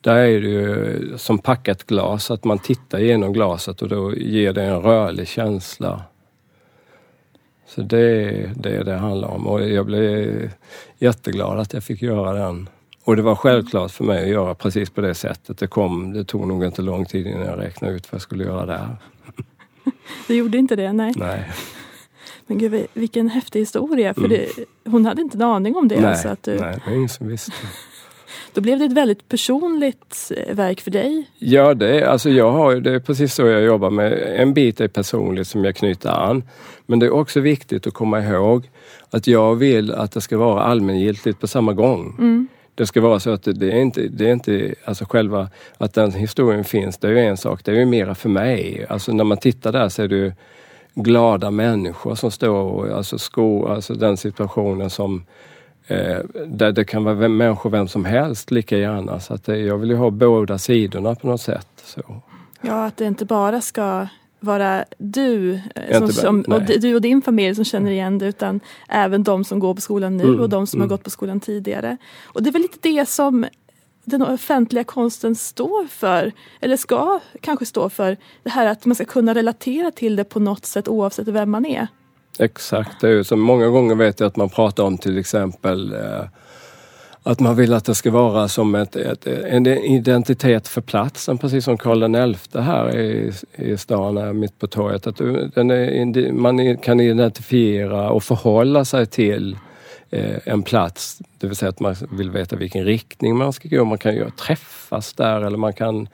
Där 0.00 0.16
är 0.16 0.40
det 0.40 0.48
ju 0.48 1.18
som 1.18 1.38
packat 1.38 1.84
glas, 1.84 2.30
att 2.30 2.44
man 2.44 2.58
tittar 2.58 2.98
genom 2.98 3.32
glaset 3.32 3.82
och 3.82 3.88
då 3.88 4.14
ger 4.14 4.52
det 4.52 4.62
en 4.62 4.82
rörlig 4.82 5.28
känsla. 5.28 6.02
Så 7.66 7.82
det 7.82 8.00
är 8.00 8.52
det 8.56 8.82
det 8.82 8.94
handlar 8.96 9.28
om 9.28 9.46
och 9.46 9.68
jag 9.68 9.86
blev 9.86 10.50
jätteglad 10.98 11.58
att 11.58 11.72
jag 11.72 11.84
fick 11.84 12.02
göra 12.02 12.32
den. 12.32 12.68
Och 13.04 13.16
det 13.16 13.22
var 13.22 13.34
självklart 13.34 13.90
för 13.90 14.04
mig 14.04 14.22
att 14.22 14.30
göra 14.30 14.54
precis 14.54 14.90
på 14.90 15.00
det 15.00 15.14
sättet. 15.14 15.58
Det, 15.58 15.66
kom, 15.66 16.12
det 16.12 16.24
tog 16.24 16.48
nog 16.48 16.64
inte 16.64 16.82
lång 16.82 17.04
tid 17.04 17.26
innan 17.26 17.46
jag 17.46 17.58
räknade 17.58 17.94
ut 17.94 18.12
vad 18.12 18.16
jag 18.16 18.22
skulle 18.22 18.44
göra 18.44 18.66
där. 18.66 18.96
Du 20.28 20.34
gjorde 20.34 20.58
inte 20.58 20.76
det? 20.76 20.92
Nej. 20.92 21.12
Nej. 21.16 21.44
Men 22.46 22.58
gud 22.58 22.86
vilken 22.92 23.28
häftig 23.28 23.60
historia. 23.60 24.14
För 24.14 24.20
Mm. 24.24 24.30
det, 24.30 24.64
hon 24.90 25.06
hade 25.06 25.22
inte 25.22 25.36
en 25.38 25.42
aning 25.42 25.76
om 25.76 25.88
det. 25.88 26.00
nej, 26.00 26.10
Alltså 26.10 26.28
att 26.28 26.42
du, 26.42 26.58
nej, 26.60 26.78
det 26.84 26.90
är 26.90 26.94
ingen 26.96 27.08
som 27.08 27.28
visste. 27.28 27.52
Då 28.52 28.60
blev 28.60 28.78
det 28.78 28.84
ett 28.84 28.92
väldigt 28.92 29.28
personligt 29.28 30.32
eh, 30.36 30.54
verk 30.54 30.80
för 30.80 30.90
dig. 30.90 31.30
Ja, 31.38 31.74
det 31.74 32.04
alltså 32.10 32.30
jag 32.30 32.52
har, 32.52 32.74
det 32.76 32.92
är 32.94 33.00
precis 33.00 33.34
så 33.34 33.42
jag 33.46 33.62
jobbar 33.62 33.90
med. 33.90 34.12
En 34.40 34.54
bit 34.54 34.80
är 34.80 34.88
personligt 34.88 35.46
som 35.48 35.64
jag 35.64 35.76
knyter 35.76 36.10
an. 36.10 36.44
Men 36.86 36.98
det 36.98 37.06
är 37.06 37.10
också 37.10 37.40
viktigt 37.40 37.86
att 37.86 37.94
komma 37.94 38.20
ihåg 38.20 38.70
att 39.10 39.26
jag 39.26 39.54
vill 39.54 39.92
att 39.92 40.12
det 40.12 40.20
ska 40.20 40.38
vara 40.38 40.62
allmängiltigt 40.62 41.40
på 41.40 41.46
samma 41.46 41.72
gång. 41.72 42.16
Mm. 42.18 42.48
Det 42.74 42.86
ska 42.86 43.00
vara 43.00 43.20
så 43.20 43.30
att 43.30 43.42
det, 43.42 43.72
är 43.72 43.76
inte, 43.80 44.00
det 44.08 44.28
är 44.28 44.32
inte, 44.32 44.74
alltså 44.84 45.04
själva, 45.08 45.48
att 45.78 45.94
den 45.94 46.12
historien 46.12 46.64
finns, 46.64 46.98
det 46.98 47.08
är 47.08 47.12
ju 47.12 47.18
en 47.20 47.36
sak. 47.36 47.64
Det 47.64 47.70
är 47.70 47.74
ju 47.76 47.84
mera 47.86 48.14
för 48.14 48.28
mig. 48.28 48.86
Alltså 48.88 49.12
när 49.12 49.24
man 49.24 49.38
tittar 49.38 49.72
där 49.72 49.88
så 49.88 50.02
är 50.02 50.08
det 50.08 50.16
ju 50.16 50.32
glada 50.94 51.50
människor 51.50 52.14
som 52.14 52.30
står, 52.30 52.62
och- 52.62 52.88
alltså 52.88 53.18
sko, 53.18 53.66
alltså 53.66 53.94
den 53.94 54.16
situationen 54.16 54.90
som 54.90 55.24
eh, 55.86 56.18
där 56.46 56.72
det 56.72 56.84
kan 56.84 57.04
vara 57.04 57.14
vem, 57.14 57.36
människor 57.36 57.70
vem 57.70 57.88
som 57.88 58.04
helst 58.04 58.50
lika 58.50 58.78
gärna. 58.78 59.20
Så 59.20 59.34
att 59.34 59.44
det, 59.44 59.58
jag 59.58 59.78
vill 59.78 59.90
ju 59.90 59.96
ha 59.96 60.10
båda 60.10 60.58
sidorna 60.58 61.14
på 61.14 61.26
något 61.26 61.40
sätt. 61.40 61.68
Så. 61.84 62.02
Ja, 62.60 62.84
att 62.86 62.96
det 62.96 63.04
inte 63.04 63.24
bara 63.24 63.60
ska 63.60 64.06
vara 64.44 64.84
du, 64.98 65.60
eh, 65.74 65.98
som, 65.98 66.12
som, 66.12 66.40
och 66.40 66.62
du 66.62 66.94
och 66.94 67.00
din 67.00 67.22
familj 67.22 67.54
som 67.54 67.64
känner 67.64 67.90
igen 67.90 68.18
det 68.18 68.26
utan 68.26 68.60
även 68.88 69.22
de 69.22 69.44
som 69.44 69.58
går 69.58 69.74
på 69.74 69.80
skolan 69.80 70.16
nu 70.16 70.24
Mm, 70.24 70.40
och 70.40 70.48
de 70.48 70.66
som 70.66 70.80
har 70.80 70.84
mm. 70.84 70.94
gått 70.94 71.04
på 71.04 71.10
skolan 71.10 71.40
tidigare. 71.40 71.96
Och 72.24 72.42
det 72.42 72.50
är 72.50 72.52
väl 72.52 72.62
lite 72.62 72.78
det 72.82 73.08
som 73.08 73.46
den 74.04 74.22
offentliga 74.22 74.84
konsten 74.84 75.34
står 75.34 75.86
för, 75.86 76.32
eller 76.60 76.76
ska 76.76 77.20
kanske 77.40 77.66
stå 77.66 77.88
för. 77.88 78.16
Det 78.42 78.50
här 78.50 78.66
att 78.66 78.86
man 78.86 78.94
ska 78.94 79.04
kunna 79.04 79.34
relatera 79.34 79.90
till 79.90 80.16
det 80.16 80.24
på 80.24 80.40
något 80.40 80.66
sätt 80.66 80.88
oavsett 80.88 81.28
vem 81.28 81.50
man 81.50 81.66
är. 81.66 81.88
Exakt, 82.38 83.00
det 83.00 83.08
är 83.08 83.12
ju 83.12 83.24
så 83.24 83.36
många 83.36 83.68
gånger 83.68 83.94
vet 83.94 84.20
jag 84.20 84.26
att 84.26 84.36
man 84.36 84.48
pratar 84.48 84.82
om 84.84 84.98
till 84.98 85.18
exempel 85.18 85.92
eh, 85.92 86.24
att 87.26 87.40
man 87.40 87.56
vill 87.56 87.72
att 87.72 87.84
det 87.84 87.94
ska 87.94 88.10
vara 88.10 88.48
som 88.48 88.74
ett, 88.74 88.96
ett, 88.96 89.26
en 89.26 89.66
identitet 89.66 90.68
för 90.68 90.80
platsen, 90.80 91.38
precis 91.38 91.64
som 91.64 91.78
Karl 91.78 92.34
XI 92.34 92.58
här 92.58 92.96
i, 92.96 93.32
i 93.54 93.76
stan, 93.76 94.16
här 94.16 94.32
mitt 94.32 94.58
på 94.58 94.66
torget. 94.66 95.06
Att 95.06 95.16
den 95.54 95.70
är, 95.70 96.32
man 96.32 96.76
kan 96.76 97.00
identifiera 97.00 98.10
och 98.10 98.22
förhålla 98.22 98.84
sig 98.84 99.06
till 99.06 99.56
eh, 100.10 100.36
en 100.44 100.62
plats, 100.62 101.18
det 101.38 101.46
vill 101.46 101.56
säga 101.56 101.68
att 101.68 101.80
man 101.80 101.96
vill 102.10 102.30
veta 102.30 102.56
vilken 102.56 102.84
riktning 102.84 103.36
man 103.36 103.52
ska 103.52 103.68
gå. 103.68 103.84
Man 103.84 103.98
kan 103.98 104.14
ju 104.14 104.30
träffas 104.30 105.12
där 105.12 105.40
eller 105.40 105.58
man 105.58 105.72
kan 105.72 106.08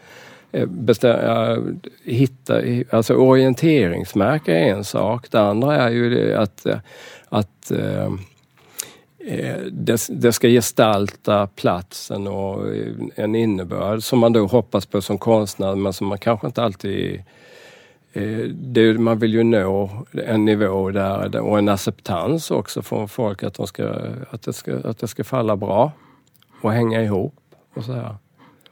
eh, 0.52 0.67
bestämma, 0.67 1.59
hitta, 2.05 2.61
alltså 2.90 3.14
orienteringsmärke 3.14 4.55
är 4.55 4.75
en 4.75 4.85
sak. 4.85 5.31
Det 5.31 5.40
andra 5.40 5.76
är 5.76 5.90
ju 5.90 6.35
att, 6.35 6.67
att 7.29 7.71
eh, 7.71 8.11
det, 9.70 10.06
det 10.10 10.32
ska 10.32 10.48
gestalta 10.48 11.46
platsen 11.46 12.26
och 12.26 12.74
eh, 12.74 12.92
en 13.14 13.34
innebörd 13.34 14.02
som 14.02 14.18
man 14.18 14.32
då 14.32 14.46
hoppas 14.46 14.86
på 14.86 15.02
som 15.02 15.18
konstnär 15.18 15.74
men 15.74 15.92
som 15.92 16.06
man 16.06 16.18
kanske 16.18 16.46
inte 16.46 16.62
alltid 16.62 17.22
eh, 18.12 18.38
det, 18.48 18.98
man 18.98 19.18
vill 19.18 19.34
ju 19.34 19.42
nå 19.42 19.90
en 20.12 20.44
nivå 20.44 20.90
där 20.90 21.40
och 21.40 21.58
en 21.58 21.68
acceptans 21.68 22.50
också 22.50 22.82
från 22.82 23.08
folk 23.08 23.42
att, 23.42 23.54
de 23.54 23.66
ska, 23.66 23.94
att, 24.30 24.42
det, 24.42 24.52
ska, 24.52 24.78
att 24.78 24.98
det 24.98 25.08
ska 25.08 25.24
falla 25.24 25.56
bra 25.56 25.92
och 26.60 26.72
hänga 26.72 27.02
ihop. 27.02 27.34
Och 27.74 27.84
så 27.84 27.92
här. 27.92 28.14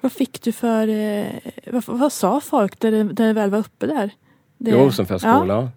Vad 0.00 0.12
fick 0.12 0.42
du 0.42 0.52
för, 0.52 0.88
eh, 0.88 1.26
vad, 1.66 1.84
vad 1.86 2.12
sa 2.12 2.40
folk 2.40 2.80
där 2.80 3.04
det, 3.04 3.32
väl 3.32 3.50
var 3.50 3.58
uppe 3.58 3.86
där? 3.86 4.10
Det, 4.58 4.70
I 4.70 4.74
Rosenfeldtskolan? 4.74 5.70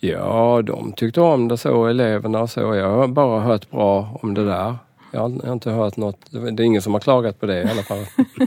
Ja. 0.00 0.62
de 0.62 0.92
tyckte 0.92 1.20
om 1.20 1.48
det 1.48 1.56
så, 1.56 1.86
eleverna 1.86 2.40
och 2.40 2.50
så. 2.50 2.60
Jag 2.60 2.90
har 2.90 3.08
bara 3.08 3.40
hört 3.40 3.70
bra 3.70 4.18
om 4.22 4.34
det 4.34 4.44
där. 4.44 4.74
Jag 5.12 5.20
har 5.20 5.30
jag 5.30 5.46
har 5.46 5.52
inte 5.52 5.70
hört 5.70 5.96
något. 5.96 6.18
Det 6.30 6.38
är 6.38 6.60
ingen 6.60 6.82
som 6.82 6.92
har 6.92 7.00
klagat 7.00 7.40
på 7.40 7.46
det 7.46 7.62
i 7.62 7.70
alla 7.70 7.82
fall. 7.82 8.06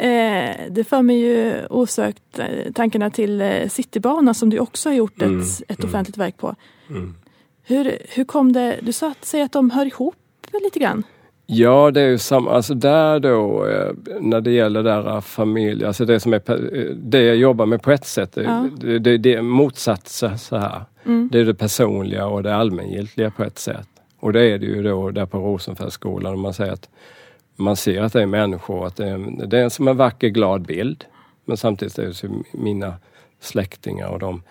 Eh, 0.00 0.56
det 0.70 0.84
för 0.84 1.02
mig 1.02 1.18
ju 1.18 1.66
osökt 1.70 2.38
eh, 2.38 2.72
tankarna 2.74 3.10
till 3.10 3.40
eh, 3.40 3.68
Citybanan 3.68 4.34
som 4.34 4.50
du 4.50 4.58
också 4.58 4.88
har 4.88 4.94
gjort 4.94 5.22
ett, 5.22 5.28
Mm, 5.28 5.40
ett 5.68 5.78
mm. 5.78 5.90
offentligt 5.90 6.16
verk 6.16 6.36
på. 6.36 6.54
Mm. 6.90 7.14
Hur, 7.62 7.98
hur 8.08 8.24
kom 8.24 8.52
det, 8.52 8.78
du 8.82 8.92
sa 8.92 9.10
att, 9.10 9.24
säg 9.24 9.42
att 9.42 9.52
de 9.52 9.70
hör 9.70 9.86
ihop 9.86 10.16
lite 10.64 10.78
grann. 10.78 11.02
Ja, 11.50 11.90
det 11.90 12.00
är 12.00 12.08
ju 12.08 12.18
samma, 12.18 12.50
alltså 12.50 12.74
där 12.74 13.20
då 13.20 13.66
eh, 13.66 13.92
när 14.20 14.40
det 14.40 14.50
gäller 14.50 14.82
där 14.82 15.20
familj, 15.20 15.84
alltså 15.84 16.04
det 16.04 16.20
som 16.20 16.32
är, 16.32 16.50
eh, 16.50 16.94
det 16.94 17.22
jag 17.22 17.36
jobbar 17.36 17.66
med 17.66 17.82
på 17.82 17.90
ett 17.90 18.04
sätt, 18.04 18.32
det, 18.32 18.42
Ja. 18.42 18.68
det, 18.80 18.98
det, 18.98 19.18
det 19.18 19.34
är 19.34 19.42
motsatser 19.42 20.36
så 20.36 20.56
här. 20.56 20.82
Mm. 21.04 21.28
Det 21.32 21.40
är 21.40 21.44
det 21.44 21.54
personliga 21.54 22.26
och 22.26 22.42
det 22.42 22.54
allmängiltiga 22.56 23.30
på 23.30 23.44
ett 23.44 23.58
sätt. 23.58 23.88
Och 24.20 24.32
det 24.32 24.42
är 24.44 24.58
det 24.58 24.66
ju 24.66 24.82
då 24.82 25.10
där 25.10 25.26
på 25.26 25.38
Rosenfeldtskolan, 25.38 26.34
om 26.34 26.40
man 26.40 26.54
säger 26.54 26.72
att 26.72 26.88
man 27.56 27.76
ser 27.76 28.02
att 28.02 28.12
det 28.12 28.22
är 28.22 28.26
människor, 28.26 28.86
att 28.86 28.96
det 28.96 29.08
är, 29.08 29.46
det 29.46 29.58
är 29.58 29.68
som 29.68 29.88
en 29.88 29.96
vacker 29.96 30.28
glad 30.28 30.62
bild. 30.62 31.04
Men 31.44 31.56
samtidigt 31.56 31.98
är 31.98 32.06
det 32.06 32.28
mina 32.52 32.94
släktingar 33.40 34.08
och 34.08 34.18
dem. 34.18 34.42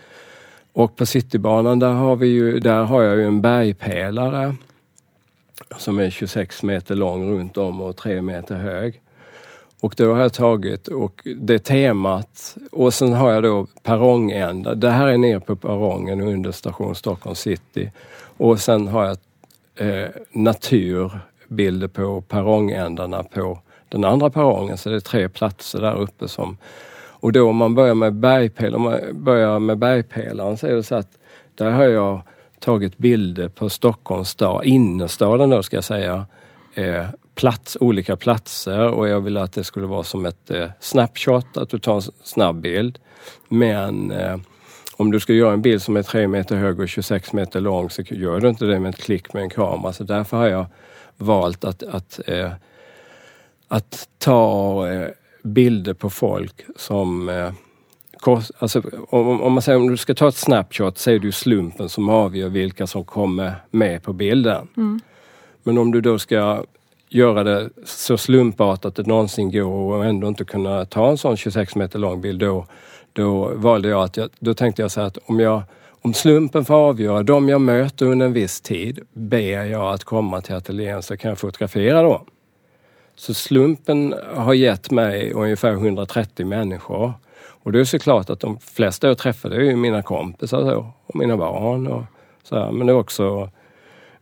Och 0.73 0.95
på 0.95 1.05
Citybanan 1.05 1.79
där 1.79 1.93
har, 1.93 2.15
vi 2.15 2.27
ju, 2.27 2.59
där 2.59 2.83
har 2.83 3.01
jag 3.03 3.17
ju 3.17 3.23
en 3.25 3.41
bergpelare 3.41 4.55
som 5.77 5.99
är 5.99 6.09
26 6.09 6.63
meter 6.63 6.95
lång 6.95 7.31
runt 7.31 7.57
om 7.57 7.81
och 7.81 7.97
3 7.97 8.21
meter 8.21 8.55
hög. 8.55 9.01
Och 9.79 9.93
då 9.97 10.13
har 10.13 10.21
jag 10.21 10.33
tagit 10.33 10.87
och 10.87 11.27
det 11.37 11.59
temat 11.59 12.57
och 12.71 12.93
sen 12.93 13.13
har 13.13 13.31
jag 13.31 13.43
då 13.43 13.67
perrongändar. 13.83 14.75
Det 14.75 14.89
här 14.89 15.07
är 15.07 15.17
ner 15.17 15.39
på 15.39 15.55
perrongen 15.55 16.21
under 16.21 16.51
station 16.51 16.95
Stockholm 16.95 17.35
city. 17.35 17.91
Och 18.37 18.59
sen 18.59 18.87
har 18.87 19.05
jag 19.05 19.17
eh, 19.75 20.09
naturbilder 20.31 21.87
på 21.87 22.21
perrongändarna 22.21 23.23
på 23.23 23.59
den 23.89 24.05
andra 24.05 24.29
perrongen. 24.29 24.77
Så 24.77 24.89
det 24.89 24.95
är 24.95 24.99
tre 24.99 25.29
platser 25.29 25.81
där 25.81 25.95
uppe 25.95 26.27
som... 26.27 26.57
Och 27.19 27.31
då 27.31 27.49
om 27.49 27.55
man 27.55 27.75
börjar 27.75 27.95
med 27.95 28.13
bergpelaren, 28.13 28.75
om 28.75 28.81
man 28.81 29.23
börjar 29.23 29.59
med 29.59 29.77
bergpelaren 29.77 30.57
så 30.57 30.67
är 30.67 30.75
det 30.75 30.83
så 30.83 30.95
att 30.95 31.17
där 31.55 31.71
har 31.71 31.83
jag 31.83 32.21
tagit 32.59 32.97
bilder 32.97 33.49
på 33.49 33.69
Stockholms 33.69 34.29
stad, 34.29 34.65
innerstaden 34.65 35.49
då 35.49 35.63
ska 35.63 35.77
jag 35.77 35.83
säga. 35.83 36.25
Eh, 36.73 37.05
plats, 37.35 37.77
olika 37.79 38.15
platser 38.15 38.87
och 38.87 39.07
jag 39.07 39.21
ville 39.21 39.41
att 39.41 39.53
det 39.53 39.63
skulle 39.63 39.87
vara 39.87 40.03
som 40.03 40.25
ett 40.25 40.51
eh, 40.51 40.69
snapshot, 40.79 41.57
att 41.57 41.69
du 41.69 41.79
tar 41.79 41.95
en 41.95 42.01
snabb 42.23 42.61
bild. 42.61 42.99
Men 43.47 44.11
eh, 44.11 44.37
om 44.97 45.11
du 45.11 45.19
ska 45.19 45.33
göra 45.33 45.53
en 45.53 45.61
bild 45.61 45.81
som 45.81 45.97
är 45.97 46.03
3 46.03 46.27
meter 46.27 46.55
hög 46.55 46.79
och 46.79 46.89
26 46.89 47.33
meter 47.33 47.59
lång 47.59 47.89
så 47.89 48.01
gör 48.01 48.39
du 48.39 48.49
inte 48.49 48.65
det 48.65 48.79
med 48.79 48.89
ett 48.89 49.01
klick 49.01 49.33
med 49.33 49.43
en 49.43 49.49
kamera. 49.49 49.93
Så 49.93 50.03
därför 50.03 50.37
har 50.37 50.47
jag 50.47 50.65
valt 51.17 51.63
att, 51.63 51.83
att, 51.83 52.19
eh, 52.27 52.51
att 53.67 54.09
ta 54.17 54.87
eh, 54.89 55.07
bilder 55.43 55.93
på 55.93 56.09
folk 56.09 56.65
som 56.75 57.29
eh, 57.29 57.51
alltså, 58.59 58.81
om, 59.09 59.41
om 59.41 59.53
man 59.53 59.61
säger 59.61 59.79
om 59.79 59.87
du 59.87 59.97
ska 59.97 60.13
ta 60.13 60.27
ett 60.27 60.35
snapshot 60.35 60.97
så 60.97 61.11
är 61.11 61.19
det 61.19 61.25
ju 61.25 61.31
slumpen 61.31 61.89
som 61.89 62.09
avgör 62.09 62.49
vilka 62.49 62.87
som 62.87 63.05
kommer 63.05 63.53
med 63.71 64.03
på 64.03 64.13
bilden. 64.13 64.67
Mm. 64.77 64.99
Men 65.63 65.77
om 65.77 65.91
du 65.91 66.01
då 66.01 66.19
ska 66.19 66.63
göra 67.09 67.43
det 67.43 67.69
så 67.85 68.17
slumpartat 68.17 68.95
det 68.95 69.07
någonsin 69.07 69.51
går 69.51 69.95
och 69.95 70.05
ändå 70.05 70.27
inte 70.27 70.45
kunna 70.45 70.85
ta 70.85 71.09
en 71.09 71.17
sån 71.17 71.37
26 71.37 71.75
meter 71.75 71.99
lång 71.99 72.21
bild 72.21 72.39
då, 72.39 72.65
då 73.13 73.51
valde 73.55 73.89
jag 73.89 74.03
att 74.03 74.17
jag, 74.17 74.29
då 74.39 74.53
tänkte 74.53 74.81
jag 74.81 74.91
så 74.91 74.99
här 74.99 75.07
att 75.07 75.17
om 75.25 75.39
jag 75.39 75.63
om 76.01 76.13
slumpen 76.13 76.65
får 76.65 76.75
avgöra 76.75 77.23
de 77.23 77.49
jag 77.49 77.61
möter 77.61 78.05
under 78.05 78.25
en 78.25 78.33
viss 78.33 78.61
tid 78.61 78.99
ber 79.13 79.63
jag 79.63 79.93
att 79.93 80.03
komma 80.03 80.41
till 80.41 80.55
ateljén 80.55 81.03
så 81.03 81.17
kan 81.17 81.29
jag 81.29 81.37
fotografera 81.37 82.01
då. 82.01 82.25
Så 83.15 83.33
slumpen 83.33 84.13
har 84.35 84.53
gett 84.53 84.91
mig 84.91 85.31
ungefär 85.31 85.71
130 85.71 86.45
människor. 86.45 87.13
Och 87.67 87.73
det 87.73 87.79
är 87.79 87.85
såklart 87.85 88.29
att 88.29 88.39
de 88.39 88.59
flesta 88.59 89.07
jag 89.07 89.17
träffade 89.17 89.55
är 89.55 89.59
ju 89.59 89.75
mina 89.75 90.01
kompisar 90.01 90.61
så, 90.61 90.93
och 91.05 91.15
mina 91.15 91.37
barn. 91.37 91.87
Och 91.87 92.03
så 92.43 92.55
här. 92.55 92.71
Men 92.71 92.87
det 92.87 92.93
är 92.93 92.97
också 92.97 93.49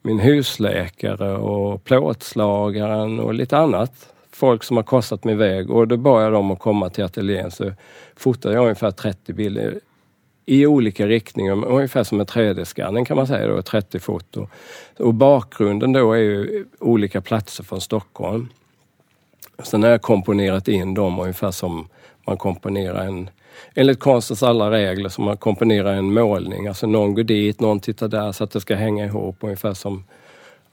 min 0.01 0.19
husläkare 0.19 1.37
och 1.37 1.83
plåtslagaren 1.83 3.19
och 3.19 3.33
lite 3.33 3.57
annat. 3.57 4.13
Folk 4.31 4.63
som 4.63 4.77
har 4.77 4.83
korsat 4.83 5.23
min 5.23 5.37
väg 5.37 5.71
och 5.71 5.87
då 5.87 5.97
bad 5.97 6.23
jag 6.23 6.31
dem 6.31 6.51
att 6.51 6.59
komma 6.59 6.89
till 6.89 7.03
ateljén 7.03 7.51
så 7.51 7.71
fotade 8.15 8.55
jag 8.55 8.63
ungefär 8.63 8.91
30 8.91 9.33
bilder 9.33 9.79
i 10.45 10.65
olika 10.65 11.07
riktningar, 11.07 11.65
ungefär 11.65 12.03
som 12.03 12.19
en 12.19 12.25
3D-skanning 12.25 13.05
kan 13.05 13.17
man 13.17 13.27
säga, 13.27 13.47
då, 13.47 13.61
30 13.61 13.99
foto. 13.99 14.47
Och 14.99 15.13
bakgrunden 15.13 15.93
då 15.93 16.13
är 16.13 16.17
ju 16.17 16.65
olika 16.79 17.21
platser 17.21 17.63
från 17.63 17.81
Stockholm. 17.81 18.49
Sen 19.63 19.83
har 19.83 19.89
jag 19.89 20.01
komponerat 20.01 20.67
in 20.67 20.93
dem 20.93 21.19
ungefär 21.19 21.51
som 21.51 21.87
man 22.27 22.38
komponerar 22.38 23.05
en, 23.05 23.29
enligt 23.75 24.00
konstens 24.00 24.44
alla 24.44 24.72
regler, 24.72 25.10
som 25.10 25.25
man 25.25 25.38
komponerar 25.38 25.94
en 25.94 26.13
målning. 26.13 26.67
Alltså 26.67 26.88
någon 26.88 27.13
går 27.13 27.24
dit, 27.24 27.60
någon 27.60 27.79
tittar 27.79 28.08
där 28.08 28.32
så 28.32 28.44
att 28.44 28.51
det 28.51 28.62
ska 28.62 28.75
hänga 28.75 29.05
ihop 29.05 29.38
ungefär 29.41 29.74
som 29.74 30.03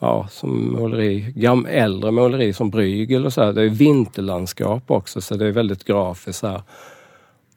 Ja, 0.04 0.28
som 0.30 0.72
måleri, 0.72 1.32
gam, 1.36 1.66
äldre 1.66 2.10
måleri 2.10 2.52
som 2.52 2.70
Bruegel 2.70 3.26
och 3.26 3.32
så 3.32 3.42
här. 3.42 3.52
Det 3.52 3.62
är 3.62 3.68
vinterlandskap 3.68 4.90
också 4.90 5.20
så 5.20 5.34
det 5.36 5.46
är 5.46 5.52
väldigt 5.52 5.84
grafiskt. 5.84 6.42
Här. 6.42 6.62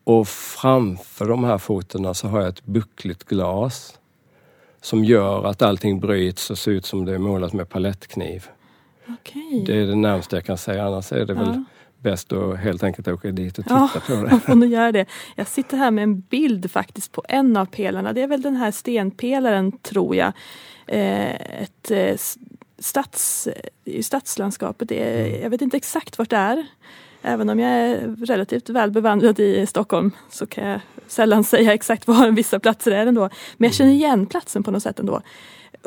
Och 0.04 0.28
framför 0.28 1.25
de 1.25 1.44
här 1.44 1.58
fotona 1.58 2.14
så 2.14 2.28
har 2.28 2.40
jag 2.40 2.50
ett 2.50 2.66
buckligt 2.66 3.24
glas. 3.24 4.00
som 4.82 5.04
gör 5.06 5.44
att 5.46 5.62
allting 5.62 6.00
bryts 6.00 6.50
och 6.52 6.58
ser 6.58 6.72
ut 6.72 6.86
som 6.86 7.06
det 7.06 7.14
är 7.14 7.18
målat 7.18 7.54
med 7.54 7.70
palettkniv. 7.70 8.46
Okej. 9.10 9.64
Det 9.68 9.78
är 9.78 9.86
det 9.86 9.96
närmaste 9.96 10.36
jag 10.36 10.46
kan 10.46 10.58
säga, 10.58 10.86
annars 10.86 11.12
är 11.12 11.25
det 11.25 11.34
väl 11.34 11.48
Ja. 11.48 11.64
Bäst 12.05 12.33
att 12.33 12.57
helt 12.59 12.83
enkelt 12.83 13.07
åka 13.07 13.31
dit 13.31 13.57
och 13.59 13.65
titta 13.65 13.89
Ja, 13.93 14.00
på 14.07 14.13
det. 14.13 14.21
man 14.31 14.41
får 14.41 14.55
nog 14.55 14.69
göra 14.69 14.91
det. 14.91 15.05
Jag 15.35 15.47
sitter 15.47 15.77
här 15.77 15.91
med 15.91 16.03
en 16.03 16.19
bild 16.19 16.71
faktiskt 16.71 17.12
på 17.12 17.24
en 17.29 17.57
av 17.57 17.65
pelarna. 17.65 18.13
Det 18.13 18.21
är 18.21 18.27
väl 18.27 18.41
den 18.41 18.55
här 18.55 18.71
stenpelaren 18.71 19.71
tror 19.71 20.15
jag. 20.15 20.31
Eh, 20.88 21.35
ett 21.63 21.91
eh, 21.91 22.15
stads, 22.79 23.47
stadslandskapet. 24.01 24.91
Är, 24.91 25.25
Mm. 25.25 25.41
Jag 25.41 25.50
vet 25.50 25.62
inte 25.62 25.77
exakt 25.77 26.17
vart 26.17 26.29
det 26.29 26.35
är. 26.35 26.65
Även 27.21 27.50
om 27.50 27.59
jag 27.59 27.71
är 27.71 28.15
relativt 28.25 28.69
väl 28.69 28.91
bevandrad 28.91 29.39
i 29.39 29.65
Stockholm 29.65 30.12
så 30.29 30.45
kan 30.45 30.67
jag 30.67 30.79
sällan 31.07 31.43
säga 31.53 31.74
exakt 31.74 32.07
var 32.07 32.31
vissa 32.31 32.59
platser 32.59 32.91
är 32.91 33.05
ändå. 33.07 33.29
Men 33.57 33.67
jag 33.67 33.74
känner 33.75 33.91
Mm. 33.91 33.97
igen 34.01 34.25
platsen 34.25 34.63
på 34.63 34.71
något 34.71 34.83
sätt 34.83 35.00
ändå. 35.00 35.21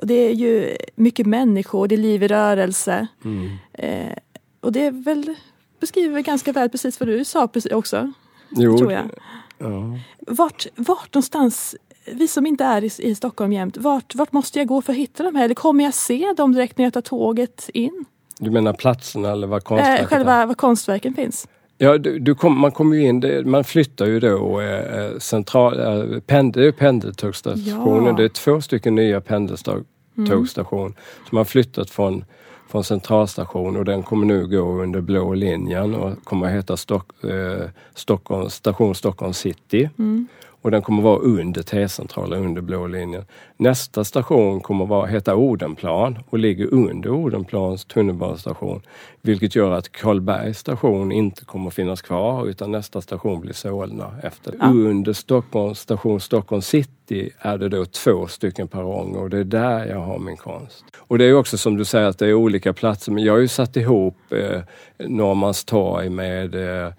Och 0.01 0.07
det 0.07 0.15
är 0.15 0.35
ju 0.35 0.77
mycket 0.95 1.27
människor, 1.27 1.89
det 1.89 1.95
är 1.95 1.97
liv 1.97 2.23
i 2.23 2.29
rörelse. 2.29 3.07
Mm. 3.25 3.49
Eh, 3.73 4.13
och 4.61 4.73
det 4.73 4.87
är 4.87 4.91
väl, 4.91 5.35
beskriver 5.81 6.21
ganska 6.21 6.53
väl 6.53 6.69
precis 6.69 7.01
vad 7.01 7.09
du 7.09 7.25
sa 7.25 7.49
också. 7.71 8.13
Jo, 8.51 8.79
tror 8.79 8.93
jag. 8.93 9.11
Ja. 9.59 9.99
Vart, 10.21 10.67
vart 10.77 11.15
någonstans, 11.15 11.77
vi 12.13 12.29
som 12.29 12.47
inte 12.47 12.65
är 12.65 12.85
i, 12.85 12.91
i 12.99 13.15
Stockholm 13.15 13.53
jämt, 13.53 13.77
vart, 13.77 14.15
vart 14.15 14.33
måste 14.33 14.59
jag 14.59 14.69
gå 14.69 14.83
för 14.83 14.93
att 14.93 14.99
hitta 14.99 15.23
de 15.23 15.35
här? 15.35 15.45
Eller 15.45 15.55
kommer 15.55 15.85
jag 15.85 15.95
se 15.95 16.33
dem 16.37 16.53
direkt 16.53 16.79
när 16.79 16.85
jag 16.85 16.93
tar 16.93 17.01
tåget 17.01 17.71
in? 17.75 18.05
Du 18.39 18.51
menar 18.51 18.73
platserna 18.73 19.31
eller 19.31 19.47
vad 19.47 19.65
konstverket 19.65 20.03
Eh, 20.03 20.09
själva 20.09 20.47
var 20.47 20.55
konstverken 20.55 21.15
finns? 21.15 21.49
Ja, 21.79 21.99
du, 21.99 22.19
du 22.19 22.35
kom, 22.35 22.59
man 22.59 22.73
kommer 22.73 22.97
ju 22.97 23.03
in, 23.03 23.21
det, 23.21 23.47
man 23.47 23.65
flyttar 23.65 24.07
ju 24.07 24.21
då 24.21 24.61
eh, 24.61 25.19
central, 25.19 25.81
eh, 25.81 26.21
pendel, 26.21 26.73
pendeltågsstationen. 26.73 28.07
Ja. 28.07 28.13
Det 28.13 28.25
är 28.25 28.29
två 28.29 28.61
stycken 28.61 28.95
nya 28.95 29.21
pendeltågsstationer 29.21 30.93
som 31.29 31.39
har 31.39 31.45
flyttat 31.45 31.91
från, 31.91 32.25
från 32.69 32.85
centralstation 32.85 33.77
och 33.77 33.85
den 33.85 34.03
kommer 34.03 34.27
nu 34.27 34.47
gå 34.47 34.83
under 34.83 35.01
blå 35.01 35.35
linjen 35.35 35.95
och 35.95 36.25
kommer 36.25 36.47
att 36.47 36.53
heta 36.53 36.77
Stock, 36.77 37.25
eh, 37.25 37.71
Stockholm, 37.95 38.51
station 38.51 38.95
Stockholm 38.95 39.33
city. 39.33 39.91
Mm. 39.99 40.29
Och 40.63 40.71
den 40.71 40.83
kommer 40.83 41.03
vara 41.03 41.19
under 41.19 41.63
T-centralen, 41.63 42.45
under 42.45 42.63
blå 42.63 42.87
linjen. 42.87 43.25
Nästa 43.57 44.05
station 44.05 44.61
kommer 44.61 44.87
vara, 44.87 45.07
heta 45.07 45.37
Odenplan 45.37 46.19
och 46.31 46.39
ligger 46.39 46.75
under 46.75 47.11
Odenplans 47.11 47.85
tunnelbanestation. 47.85 48.83
Vilket 49.23 49.55
gör 49.55 49.71
att 49.71 49.93
Karlbergs 49.93 50.59
station 50.59 51.13
inte 51.13 51.45
kommer 51.45 51.71
finnas 51.71 52.03
kvar 52.03 52.47
utan 52.47 52.73
nästa 52.73 53.01
station 53.01 53.41
blir 53.41 53.53
Solna 53.53 54.15
efter. 54.23 54.55
Ja. 54.61 54.67
Under 54.67 55.13
Stockholms 55.13 55.79
station 55.79 56.21
Stockholm 56.21 56.63
city 56.63 57.31
är 57.39 57.59
det 57.59 57.69
då 57.69 57.85
två 57.85 58.27
stycken 58.27 58.69
perronger 58.69 59.21
och 59.21 59.31
det 59.31 59.39
är 59.39 59.45
där 59.45 59.87
jag 59.87 60.01
har 60.01 60.19
min 60.19 60.37
konst. 60.37 60.85
Och 60.99 61.19
det 61.19 61.25
är 61.25 61.35
också 61.35 61.59
som 61.59 61.77
du 61.77 61.85
säger 61.85 62.07
att 62.07 62.19
det 62.19 62.27
är 62.27 62.35
olika 62.35 62.73
platser 62.73 63.13
men 63.13 63.25
jag 63.25 63.33
har 63.33 63.41
ju 63.41 63.49
satt 63.49 63.77
ihop 63.77 64.17
eh, 64.31 64.61
Norrmalmstorg 64.99 66.09
med 66.09 66.55
eh, 66.55 66.93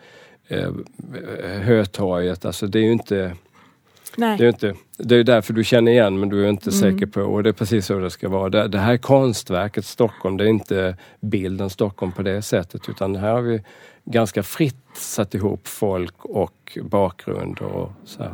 eh, 0.48 0.72
Hötorget. 1.62 2.46
Alltså 2.46 2.68
det 2.68 2.80
är 2.80 2.84
ju 2.84 2.92
inte 2.92 3.36
Nej. 4.16 4.38
det 4.38 4.44
är, 4.44 4.50
inte, 4.50 4.74
det 4.98 5.16
är 5.16 5.24
därför 5.24 5.54
du 5.54 5.63
känner 5.63 5.92
igen 5.92 6.20
men 6.20 6.30
du 6.30 6.46
är 6.46 6.50
inte 6.50 6.70
Mm. 6.70 6.80
säker 6.80 7.06
på 7.06 7.22
och 7.22 7.44
det 7.44 7.50
är 7.50 7.54
precis 7.54 7.86
så 7.86 8.00
det 8.00 8.10
ska 8.10 8.30
vara. 8.30 8.50
Det, 8.50 8.68
det 8.68 8.80
här 8.80 8.94
är 8.94 8.98
konstverket 8.98 9.86
Stockholm, 9.86 10.38
det 10.38 10.44
är 10.44 10.48
inte 10.48 10.98
bilden 11.20 11.70
Stockholm 11.70 12.12
på 12.12 12.22
det 12.22 12.42
sättet 12.42 12.89
utan 12.89 13.16
här 13.16 13.32
har 13.32 13.42
vi 13.42 13.63
ganska 14.06 14.44
fritt 14.44 14.86
satt 14.94 15.34
ihop 15.36 15.68
folk 15.68 16.25
och 16.25 16.78
bakgrund 16.84 17.60
och 17.60 17.92
så 18.06 18.24
här. 18.24 18.34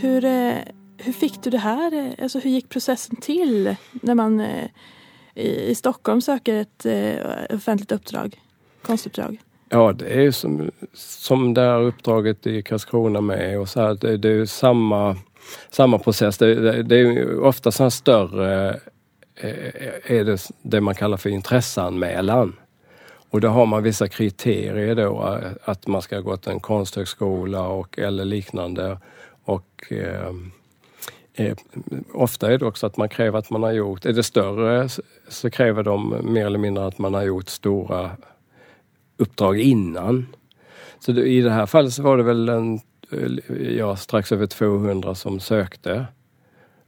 Hur, 0.00 0.24
eh, 0.24 0.54
hur 0.98 1.12
fick 1.12 1.42
du 1.42 1.50
det 1.50 1.58
här? 1.58 1.94
Eh, 1.94 2.22
alltså 2.22 2.38
hur 2.38 2.50
gick 2.50 2.68
processen 2.68 3.16
till 3.16 3.76
när 3.92 4.14
man 4.14 4.40
eh, 4.40 4.66
i, 5.34 5.74
Stockholm 5.74 6.20
söker 6.20 6.54
ett 6.54 6.86
offentligt 7.54 7.92
uppdrag? 7.92 8.40
Konstuppdrag? 8.82 9.40
Ja, 9.68 9.92
det 9.92 10.06
är 10.06 10.20
ju 10.20 10.32
som, 10.32 10.70
som 10.94 11.54
det 11.54 11.60
här 11.60 11.80
uppdraget 11.80 12.46
i 12.46 12.62
Karlskrona 12.62 13.20
med 13.20 13.60
och 13.60 13.68
så 13.68 13.80
här, 13.80 13.94
det, 13.94 14.16
det 14.16 14.28
är 14.28 14.32
ju 14.32 14.46
samma, 14.46 15.16
samma 15.70 15.98
process. 15.98 16.38
Det, 16.38 16.54
det, 16.54 16.82
det 16.82 16.96
är 16.96 16.98
ju 16.98 17.40
ofta 17.40 17.70
här 17.78 17.90
större, 17.90 18.80
är 20.04 20.24
det 20.24 20.48
det 20.62 20.80
man 20.80 20.94
kallar 20.94 21.16
för 21.16 21.30
intresseanmälan. 21.30 22.56
Och 23.30 23.40
då 23.40 23.48
har 23.48 23.66
man 23.66 23.82
vissa 23.82 24.08
kriterier 24.08 24.94
då, 24.94 25.40
att 25.64 25.86
man 25.86 26.02
ska 26.02 26.16
ha 26.16 26.22
gått 26.22 26.46
en 26.46 26.60
konsthögskola 26.60 27.68
och, 27.68 27.98
eller 27.98 28.24
liknande. 28.24 28.98
Och 29.50 29.92
eh, 29.92 30.32
eh, 31.34 31.56
ofta 32.12 32.52
är 32.52 32.58
det 32.58 32.66
också 32.66 32.86
att 32.86 32.96
man 32.96 33.08
kräver 33.08 33.38
att 33.38 33.50
man 33.50 33.62
har 33.62 33.72
gjort, 33.72 34.06
är 34.06 34.12
det 34.12 34.22
större 34.22 34.88
så- 35.28 35.50
kräver 35.50 35.82
de 35.82 36.16
mer 36.32 36.46
eller 36.46 36.58
mindre 36.58 36.86
att 36.86 36.98
man 36.98 37.14
har 37.14 37.22
gjort 37.22 37.48
stora 37.48 38.10
uppdrag 39.16 39.58
innan. 39.60 40.26
Så 40.98 41.12
det, 41.12 41.22
i 41.26 41.40
det 41.40 41.50
här 41.50 41.66
fallet 41.66 41.92
så 41.92 42.02
var 42.02 42.16
det 42.16 42.22
väl 42.22 42.48
en, 42.48 42.74
eh, 43.12 43.56
ja, 43.78 43.96
strax 43.96 44.32
över 44.32 44.46
200 44.46 45.14
som 45.14 45.40
sökte 45.40 46.06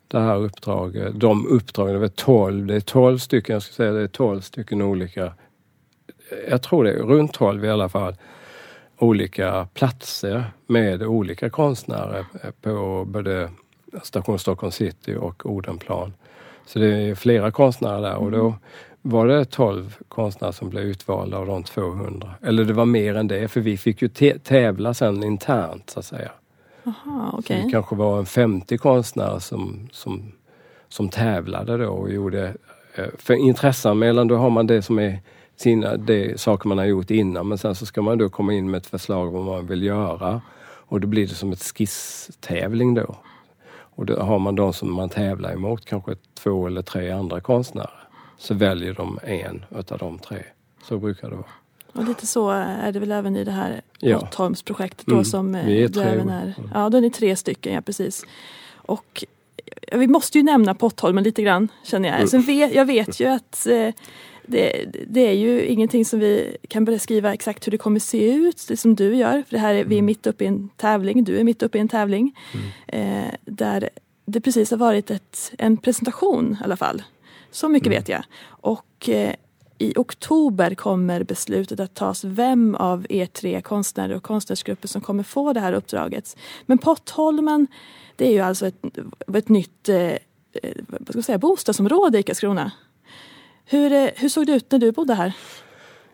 det 0.09 0.20
här 0.20 0.37
uppdraget. 0.37 1.20
De 1.20 1.46
uppdragen, 1.46 1.92
det 1.94 2.01
var 2.01 2.09
12, 2.09 2.66
det 2.66 2.75
är 2.75 2.81
12 2.81 3.18
stycken, 3.18 3.53
jag 3.53 3.62
ska 3.62 3.72
säga 3.72 3.92
det 3.92 4.03
är 4.03 4.09
12 4.09 4.40
stycken 4.40 4.83
olika, 4.83 5.33
jag 6.48 6.62
tror 6.62 6.85
det 6.85 6.92
är 6.92 6.98
runt 7.03 7.33
12 7.33 7.64
i 7.64 7.70
alla 7.70 7.88
fall, 7.88 8.16
olika 9.03 9.69
platser 9.75 10.45
med 10.67 11.03
olika 11.03 11.51
konstnärer 11.51 12.25
på 12.62 13.05
både 13.09 13.51
Station 14.03 14.38
Stockholm 14.38 14.71
city 14.73 15.15
och 15.15 15.47
Odenplan. 15.47 16.12
Så 16.67 16.79
det 16.79 16.87
är 16.95 17.15
flera 17.15 17.51
konstnärer 17.51 18.01
där 18.01 18.17
och 18.17 18.31
då 18.31 18.55
var 19.03 19.27
det 19.27 19.45
12 19.45 19.97
konstnärer 20.09 20.53
som 20.53 20.71
blev 20.71 20.85
utvalda 20.85 21.37
av 21.38 21.47
de 21.47 21.62
200. 21.65 22.31
Eller 22.43 22.65
det 22.65 22.73
var 22.73 22.85
mer 22.85 23.15
än 23.15 23.29
det 23.29 23.49
för 23.49 23.61
vi 23.61 23.77
fick 23.77 24.03
ju 24.03 24.09
tävla 24.38 24.95
sen 24.95 25.25
internt 25.25 25.91
så 25.91 25.99
att 25.99 26.05
säga. 26.07 26.31
Jaha, 26.85 27.31
Så 27.31 27.38
okej. 27.38 27.62
det 27.65 27.71
kanske 27.71 27.97
var 27.97 28.19
en 28.19 28.27
50 28.27 28.79
konstnärer 28.79 29.38
som, 29.38 29.88
som, 29.93 30.33
som 30.88 31.09
tävlade 31.09 31.77
då 31.77 31.88
och 31.88 32.12
gjorde... 32.12 32.55
eh, 32.95 33.05
För 33.19 33.35
intresseanmälan 33.35 34.29
då 34.29 34.37
har 34.37 34.51
man 34.51 34.67
det 34.67 34.83
som 34.83 34.99
är 34.99 35.19
sina, 35.62 35.96
det 35.96 36.40
saker 36.40 36.68
man 36.68 36.79
har 36.79 36.85
gjort 36.85 37.11
innan 37.11 37.48
men 37.48 37.59
sen 37.59 37.75
så 37.75 37.87
ska 37.87 38.03
man 38.03 38.18
då 38.18 38.29
komma 38.29 38.53
in 38.55 38.70
med 38.70 38.79
ett 38.79 38.87
förslag 38.87 39.31
vad 39.31 39.44
man 39.44 39.66
vill 39.66 39.83
göra. 39.83 40.40
Och 40.87 41.01
då 41.01 41.07
blir 41.09 41.27
det 41.27 41.35
som 41.35 41.53
ett 41.53 41.62
skisstävling 41.62 42.94
då. 42.94 43.16
Och 43.94 44.07
då 44.07 44.20
har 44.20 44.38
man 44.38 44.55
de 44.57 44.72
som 44.72 44.92
man 44.92 45.09
tävlar 45.09 45.53
emot, 45.53 45.85
kanske 45.85 46.16
två 46.35 46.66
eller 46.66 46.83
tre 46.83 47.11
andra 47.11 47.40
konstnärer. 47.40 48.09
Så 48.38 48.55
väljer 48.55 48.94
de 48.94 49.18
en 49.22 49.64
utav 49.79 49.98
de 49.98 50.18
tre. 50.18 50.42
Så 50.88 50.98
brukar 50.98 51.31
det 51.31 51.37
vara. 51.37 51.46
Och 51.92 52.05
lite 52.05 52.27
så 52.27 52.51
är 52.51 52.92
det 52.92 52.98
väl 53.01 53.12
även 53.12 53.37
i 53.37 53.44
det 53.44 53.51
här 53.51 53.81
Ja. 53.98 54.18
Pottholmsprojektet 54.18 55.07
då 55.07 55.12
Mm. 55.12 55.25
som 55.25 55.55
eh, 55.55 55.66
Vi 55.66 55.83
är 55.83 55.88
tre. 55.88 56.03
även 56.05 56.29
är. 56.29 56.55
Ja, 56.75 56.88
då 56.88 56.96
är 56.98 57.01
ni 57.03 57.11
tre 57.11 57.37
stycken, 57.37 57.72
ja 57.75 57.81
precis. 57.81 58.25
Och 58.77 59.25
eh, 59.88 59.98
vi 59.98 60.07
måste 60.07 60.38
ju 60.38 60.44
nämna 60.44 60.75
Pottholmen 60.75 61.25
lite 61.25 61.42
grann 61.42 61.68
känner 61.85 62.09
jag. 62.09 62.16
Mm. 62.16 62.29
Sen 62.29 62.42
vet, 62.42 62.75
jag 62.75 62.85
vet 62.85 63.20
ju 63.20 63.27
att 63.27 63.66
eh, 63.66 63.88
det, 64.46 64.87
det 65.09 65.28
är 65.28 65.33
ju 65.33 65.64
ingenting 65.64 66.05
som 66.05 66.20
vi 66.20 66.57
kan 66.68 66.85
beskriva 66.85 67.35
exakt 67.35 67.66
hur 67.66 67.70
det 67.70 67.78
kommer 67.78 68.00
se 68.00 68.35
ut, 68.35 68.64
det 68.68 68.76
som 68.76 68.94
du 68.94 69.16
gör. 69.16 69.42
För 69.48 69.50
det 69.50 69.59
här 69.59 69.74
är, 69.74 69.85
vi 69.85 69.98
är 69.98 70.02
mitt 70.02 70.26
uppe 70.26 70.44
i 70.44 70.46
en 70.46 70.68
tävling, 70.76 71.24
du 71.24 71.38
är 71.38 71.44
mitt 71.44 71.62
uppe 71.62 71.78
i 71.78 71.81
en 71.81 71.88
tävling. 71.88 72.37
Eh, 72.87 73.35
där 73.44 73.88
det 74.24 74.40
precis 74.40 74.70
har 74.70 74.78
varit 74.78 75.11
ett, 75.11 75.52
en 75.59 75.76
presentation 75.76 76.57
i 76.61 76.64
alla 76.64 76.76
fall. 76.76 77.02
Så 77.50 77.68
mycket 77.68 77.92
vet 77.92 78.09
jag. 78.09 78.24
Och 78.44 79.09
eh, 79.09 79.35
i 79.78 79.92
oktober 79.96 80.74
kommer 80.74 81.24
beslutet 81.24 81.81
att 81.81 81.94
tas 81.94 82.24
vem 82.24 82.74
av 82.74 83.07
er 83.09 83.26
tre 83.26 83.61
konstnärer 83.61 84.14
och 84.14 84.22
konstnärsgrupper 84.22 84.88
som 84.88 85.00
kommer 85.00 85.22
få 85.22 85.52
det 85.52 85.61
här 85.61 85.72
uppdraget. 85.72 86.37
Men 86.66 86.78
Pottholmen, 86.78 87.66
det 88.16 88.26
är 88.26 88.33
ju 88.33 88.40
alltså 88.40 88.66
ett, 88.66 88.85
ett 89.35 89.48
nytt 89.48 89.88
eh, 89.88 89.96
eh, 89.96 90.18
vad 90.88 91.09
ska 91.09 91.18
jag 91.18 91.24
säga, 91.24 91.38
bostadsområde 91.38 92.18
i 92.18 92.22
Karlskrona. 92.22 92.72
Hur, 93.64 93.92
eh, 93.92 94.09
hur 94.16 94.29
såg 94.29 94.46
det 94.46 94.53
ut 94.53 94.72
när 94.72 94.79
du 94.79 94.92
bodde 94.92 95.14
här? 95.14 95.33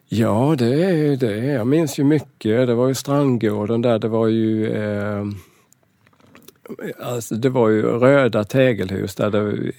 Ja, 0.09 0.55
det 0.59 0.85
är 0.85 1.17
det. 1.17 1.47
Jag 1.47 1.67
minns 1.67 1.99
ju 1.99 2.05
mycket. 2.05 2.67
Det 2.67 2.75
var 2.75 2.89
ju 2.89 2.95
Strandgården 2.95 3.83
där. 3.83 3.99
Det 3.99 4.09
var 4.09 4.27
ju 4.27 4.67
eh, 4.67 5.25
Alltså 7.03 7.35
det 7.35 7.49
var 7.49 7.69
ju 7.69 7.83
röda 7.83 8.45
tegelhus 8.45 9.15
där. 9.15 9.31
Det, 9.31 9.43
när 9.43 9.73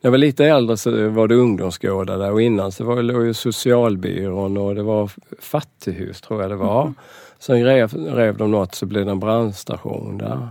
jag 0.00 0.10
var 0.10 0.18
lite 0.18 0.44
äldre 0.44 0.76
så 0.76 1.08
var 1.08 1.28
det 1.28 1.34
ungdomsgårdar 1.34 2.18
där 2.18 2.32
och 2.32 2.42
innan 2.42 2.72
så 2.72 2.84
var 2.84 3.02
det 3.02 3.26
ju 3.26 3.34
socialbyrån 3.34 4.56
och 4.56 4.74
det 4.74 4.82
var 4.82 5.10
fattighus 5.38 6.20
tror 6.20 6.42
jag 6.42 6.50
det 6.50 6.56
var. 6.56 6.82
Mm. 6.82 6.94
Sen 7.38 7.64
rev, 7.64 7.94
rev 7.94 8.36
de 8.36 8.50
något 8.50 8.74
så 8.74 8.86
blev 8.86 9.04
det 9.04 9.10
en 9.10 9.20
brandstation 9.20 10.18
där. 10.18 10.48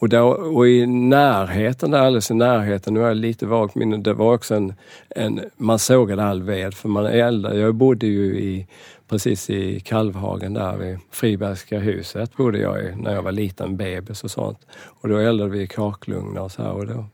Och, 0.00 0.08
där, 0.08 0.56
och 0.56 0.68
i 0.68 0.86
närheten, 0.86 1.90
där, 1.90 1.98
alldeles 1.98 2.30
i 2.30 2.34
närheten, 2.34 2.94
nu 2.94 3.02
är 3.02 3.08
jag 3.08 3.16
lite 3.16 3.46
vagt 3.46 3.74
minne, 3.74 3.96
det 3.96 4.12
var 4.12 4.34
också 4.34 4.54
en, 4.54 4.74
en 5.08 5.40
man 5.56 5.78
sågade 5.78 6.24
all 6.24 6.42
ved 6.42 6.74
för 6.74 6.88
man 6.88 7.06
eldade. 7.06 7.58
Jag 7.58 7.74
bodde 7.74 8.06
ju 8.06 8.38
i, 8.38 8.66
precis 9.08 9.50
i 9.50 9.80
Kalvhagen 9.80 10.54
där 10.54 10.76
vid 10.76 10.98
Fribergska 11.10 11.78
huset 11.78 12.36
bodde 12.36 12.58
jag 12.58 12.84
i 12.84 12.94
när 12.96 13.14
jag 13.14 13.22
var 13.22 13.32
liten 13.32 13.76
bebis 13.76 14.24
och 14.24 14.30
sånt. 14.30 14.58
Och 15.00 15.08
då 15.08 15.16
eldade 15.16 15.50
vi 15.50 15.62
i 15.62 15.66
kakelugnar 15.66 16.42
och 16.42 16.52
så 16.52 16.62
här. 16.62 16.72
Och 16.72 16.86
då, 16.86 17.04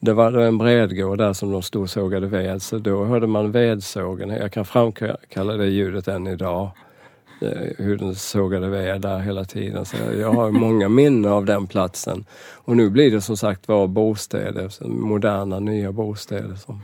det 0.00 0.12
var 0.12 0.32
en 0.32 0.58
bredgård 0.58 1.18
där 1.18 1.32
som 1.32 1.52
de 1.52 1.62
stod 1.62 1.82
och 1.82 1.90
sågade 1.90 2.26
ved 2.26 2.62
så 2.62 2.78
då 2.78 3.04
hörde 3.04 3.26
man 3.26 3.52
vedsågen. 3.52 4.30
Jag 4.30 4.52
kan 4.52 4.64
framkalla 4.64 5.56
det 5.56 5.66
ljudet 5.66 6.08
än 6.08 6.26
idag. 6.26 6.70
Eh, 7.42 7.84
hur 7.84 7.96
den 7.96 8.14
sågade 8.14 8.68
ved 8.68 9.00
där 9.00 9.18
hela 9.18 9.44
tiden. 9.44 9.84
Så 9.84 9.96
jag 10.20 10.32
har 10.32 10.50
många 10.50 10.88
minnen 10.88 11.32
av 11.32 11.44
den 11.44 11.66
platsen. 11.66 12.24
Och 12.64 12.76
nu 12.76 12.90
blir 12.90 13.10
det 13.10 13.20
som 13.20 13.36
sagt 13.36 13.68
var 13.68 13.86
bostäder, 13.86 14.88
moderna 14.88 15.60
nya 15.60 15.92
bostäder. 15.92 16.54
Som 16.54 16.80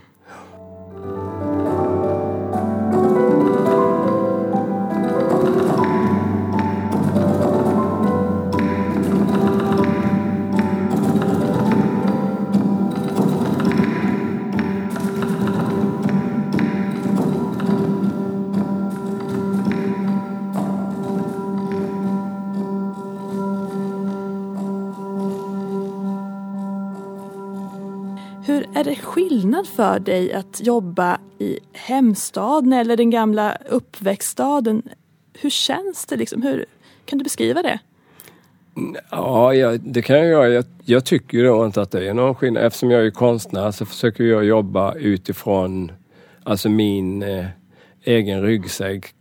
skillnad 29.18 29.66
för 29.66 29.98
dig 29.98 30.33
att 30.33 30.61
jobba 30.61 31.18
i 31.38 31.59
hemstaden 31.72 32.72
eller 32.72 32.96
den 32.96 33.11
gamla 33.11 33.59
uppväxtstaden? 33.68 34.83
Hur 35.40 35.50
känns 35.50 36.07
det? 36.07 36.16
Liksom? 36.16 36.42
Hur, 36.42 36.64
kan 37.04 37.18
du 37.18 37.22
beskriva 37.22 37.62
det? 37.62 37.78
Ja, 39.11 39.54
jag, 39.54 39.81
det 39.81 40.02
kan 40.02 40.16
jag 40.16 40.26
göra. 40.26 40.48
Jag, 40.48 40.64
jag 40.85 41.04
tycker 41.04 41.44
då 41.44 41.66
inte 41.66 41.83
att 41.83 41.90
det 41.90 42.09
är 42.09 42.14
någon 42.14 42.35
skillnad. 42.35 42.64
Eftersom 42.64 42.90
jag 42.90 43.07
är 43.07 43.11
konstnär 43.11 43.70
så 43.70 43.87
försöker 43.87 44.24
jag 44.24 44.44
jobba 44.44 44.94
utifrån 44.94 45.92
alltså 46.44 46.68
min 46.68 47.22
eh, 47.22 47.46
egen 48.04 48.42
ryggsäck. 48.42 49.14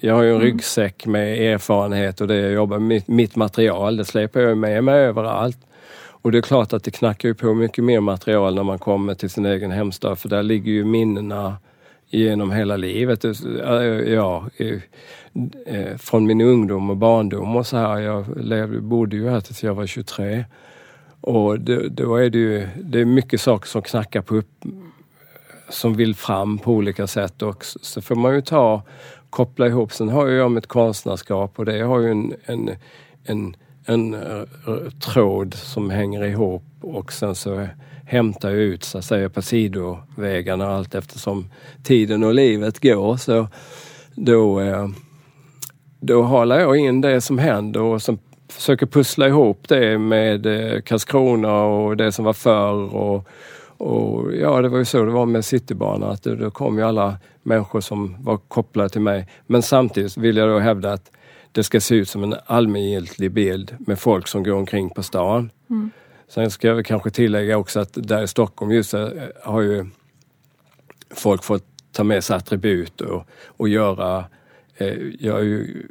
Jag 0.00 0.14
har 0.14 0.22
ju 0.22 0.28
en 0.28 0.34
mm. 0.34 0.46
ryggsäck 0.46 1.06
med 1.06 1.52
erfarenhet 1.54 2.20
och 2.20 2.28
det 2.28 2.36
jag 2.36 2.52
jobbar 2.52 2.78
med. 2.78 3.02
Mitt 3.08 3.36
material, 3.36 3.96
det 3.96 4.04
släpar 4.04 4.40
jag 4.40 4.58
med 4.58 4.84
mig 4.84 5.00
överallt. 5.00 5.58
Och 6.22 6.32
det 6.32 6.38
är 6.38 6.42
klart 6.42 6.72
att 6.72 6.84
det 6.84 6.90
knackar 6.90 7.28
ju 7.28 7.34
på 7.34 7.54
mycket 7.54 7.84
mer 7.84 8.00
material 8.00 8.54
när 8.54 8.62
man 8.62 8.78
kommer 8.78 9.14
till 9.14 9.30
sin 9.30 9.46
egen 9.46 9.70
hemstad 9.70 10.18
för 10.18 10.28
där 10.28 10.42
ligger 10.42 10.72
ju 10.72 10.84
minnena 10.84 11.56
genom 12.10 12.50
hela 12.52 12.76
livet. 12.76 13.24
Alltså, 13.24 13.48
eh, 13.64 14.12
ja, 14.12 14.44
eh, 14.56 14.78
eh, 15.66 15.96
från 15.96 16.26
min 16.26 16.40
ungdom 16.40 16.90
och 16.90 16.96
barndom 16.96 17.56
och 17.56 17.66
så 17.66 17.76
här. 17.76 17.98
Jag 17.98 18.44
levde, 18.44 18.80
bodde 18.80 19.16
ju 19.16 19.28
här 19.28 19.40
tills 19.40 19.62
jag 19.62 19.74
var 19.74 19.86
23. 19.86 20.44
Och 21.20 21.60
det, 21.60 21.88
då 21.88 22.16
är 22.16 22.30
det 22.30 22.38
ju 22.38 22.68
det 22.76 23.00
är 23.00 23.04
mycket 23.04 23.40
saker 23.40 23.68
som 23.68 23.82
knackar 23.82 24.22
på 24.22 24.36
upp, 24.36 24.64
som 25.68 25.94
vill 25.94 26.14
fram 26.14 26.58
på 26.58 26.72
olika 26.72 27.06
sätt 27.06 27.42
och 27.42 27.64
så 27.64 28.02
får 28.02 28.14
man 28.14 28.34
ju 28.34 28.40
ta, 28.40 28.82
koppla 29.30 29.66
ihop. 29.66 29.92
Sen 29.92 30.08
har 30.08 30.28
jag 30.28 30.50
mitt 30.50 30.66
konstnärskap 30.66 31.58
och 31.58 31.64
det 31.64 31.80
har 31.80 32.00
ju 32.00 32.10
en, 32.10 32.34
en, 32.44 32.70
en 33.24 33.56
en 33.86 34.14
eh, 34.14 34.38
eh, 34.66 34.90
tråd 35.12 35.54
som 35.54 35.90
hänger 35.90 36.24
ihop 36.24 36.62
och 36.80 37.12
sen 37.12 37.34
så 37.34 37.66
hämtar 38.04 38.50
jag 38.50 38.58
ut 38.58 38.84
så 38.84 38.98
att 38.98 39.04
säga 39.04 39.28
på 39.28 39.42
sidovägarna 39.42 40.66
allt 40.66 40.94
eftersom 40.94 41.50
tiden 41.82 42.24
och 42.24 42.34
livet 42.34 42.80
går. 42.80 43.16
Så 43.16 43.48
då, 44.14 44.60
eh, 44.60 44.88
då 46.00 46.22
halar 46.22 46.60
jag 46.60 46.76
in 46.76 47.00
det 47.00 47.20
som 47.20 47.38
händer 47.38 47.80
och 47.80 48.02
sen 48.02 48.18
försöker 48.48 48.86
pussla 48.86 49.28
ihop 49.28 49.68
det 49.68 49.98
med 49.98 50.44
Karlskrona 50.84 51.62
och 51.62 51.96
det 51.96 52.12
som 52.12 52.24
var 52.24 52.32
förr. 52.32 52.94
Och, 52.94 53.28
och 53.76 54.34
ja, 54.34 54.60
det 54.62 54.68
var 54.68 54.78
ju 54.78 54.84
så 54.84 55.04
det 55.04 55.10
var 55.10 55.26
med 55.26 55.44
Citybanan, 55.44 56.10
att 56.10 56.22
då 56.22 56.50
kom 56.50 56.78
ju 56.78 56.84
alla 56.84 57.18
människor 57.42 57.80
som 57.80 58.16
var 58.20 58.36
kopplade 58.36 58.88
till 58.88 59.00
mig. 59.00 59.28
Men 59.46 59.62
samtidigt 59.62 60.16
vill 60.16 60.36
jag 60.36 60.48
då 60.48 60.58
hävda 60.58 60.92
att 60.92 61.10
det 61.52 61.64
ska 61.64 61.80
se 61.80 61.94
ut 61.94 62.08
som 62.08 62.22
en 62.22 62.34
allmängiltig 62.46 63.32
bild 63.32 63.76
med 63.78 63.98
folk 63.98 64.28
som 64.28 64.42
går 64.42 64.52
omkring 64.52 64.90
på 64.90 65.02
stan. 65.02 65.50
Mm. 65.70 65.90
Sen 66.28 66.50
ska 66.50 66.68
jag 66.68 66.86
kanske 66.86 67.10
tillägga 67.10 67.58
också 67.58 67.80
att 67.80 67.90
där 67.92 68.22
i 68.22 68.28
Stockholm 68.28 68.72
just 68.72 68.94
eh, 68.94 69.08
har 69.42 69.60
ju 69.60 69.86
folk 71.10 71.44
fått 71.44 71.64
ta 71.92 72.04
med 72.04 72.24
sig 72.24 72.36
attribut 72.36 73.00
och, 73.00 73.24
och 73.46 73.68
göra... 73.68 74.24
Eh, 74.76 74.94
jag 75.18 75.32
har 75.32 75.40
ju 75.40 75.86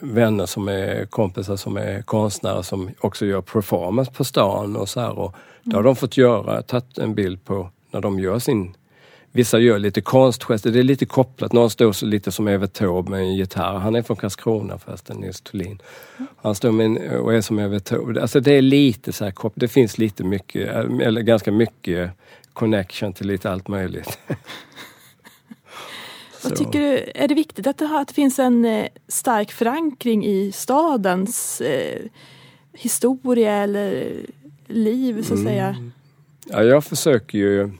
vänner 0.00 0.46
som 0.46 0.68
är 0.68 1.04
kompisar 1.04 1.56
som 1.56 1.76
är 1.76 2.02
konstnärer 2.02 2.62
som 2.62 2.90
också 3.00 3.26
gör 3.26 3.40
performance 3.40 4.12
på 4.12 4.24
stan 4.24 4.76
och 4.76 4.88
så 4.88 5.00
här. 5.00 5.18
Och 5.18 5.34
mm. 5.66 5.76
har 5.76 5.82
de 5.82 5.96
fått 5.96 6.16
göra, 6.16 6.62
tagit 6.62 6.98
en 6.98 7.14
bild 7.14 7.44
på 7.44 7.70
när 7.90 8.00
de 8.00 8.18
gör 8.18 8.38
sin 8.38 8.74
Vissa 9.34 9.58
gör 9.58 9.78
lite 9.78 10.00
konstgester, 10.00 10.70
det 10.70 10.78
är 10.78 10.82
lite 10.82 11.06
kopplat. 11.06 11.52
Någon 11.52 11.70
står 11.70 12.06
lite 12.06 12.32
som 12.32 12.48
Evert 12.48 12.72
Taube 12.72 13.10
med 13.10 13.20
en 13.20 13.34
gitarr. 13.34 13.78
Han 13.78 13.94
är 13.94 14.02
från 14.02 14.16
Karlskrona 14.16 14.78
förresten, 14.78 15.16
Nils 15.16 15.40
Thulin. 15.40 15.78
Han 16.42 16.54
står 16.54 16.72
med 16.72 16.86
en, 16.86 17.20
och 17.20 17.34
är 17.34 17.40
som 17.40 17.58
Evert 17.58 17.84
Taube. 17.84 18.22
Alltså 18.22 18.40
det 18.40 18.52
är 18.52 18.62
lite 18.62 19.12
så 19.12 19.24
här 19.24 19.32
kopplat. 19.32 19.60
Det 19.60 19.68
finns 19.68 19.98
lite 19.98 20.24
mycket, 20.24 20.68
eller 21.02 21.20
ganska 21.20 21.52
mycket 21.52 22.10
connection 22.52 23.12
till 23.12 23.26
lite 23.26 23.50
allt 23.50 23.68
möjligt. 23.68 24.18
Vad 26.44 26.56
tycker 26.56 26.80
du, 26.80 27.10
är 27.14 27.28
det 27.28 27.34
viktigt 27.34 27.66
att 27.66 27.78
det, 27.78 27.98
att 27.98 28.08
det 28.08 28.14
finns 28.14 28.38
en 28.38 28.64
eh, 28.64 28.86
stark 29.08 29.52
förankring 29.52 30.26
i 30.26 30.52
stadens 30.52 31.60
eh, 31.60 32.02
historia 32.72 33.52
eller 33.52 34.12
liv 34.66 35.22
så 35.22 35.34
att 35.34 35.40
mm. 35.40 35.52
säga? 35.52 35.90
Ja, 36.46 36.62
jag 36.62 36.84
försöker 36.84 37.38
ju 37.38 37.70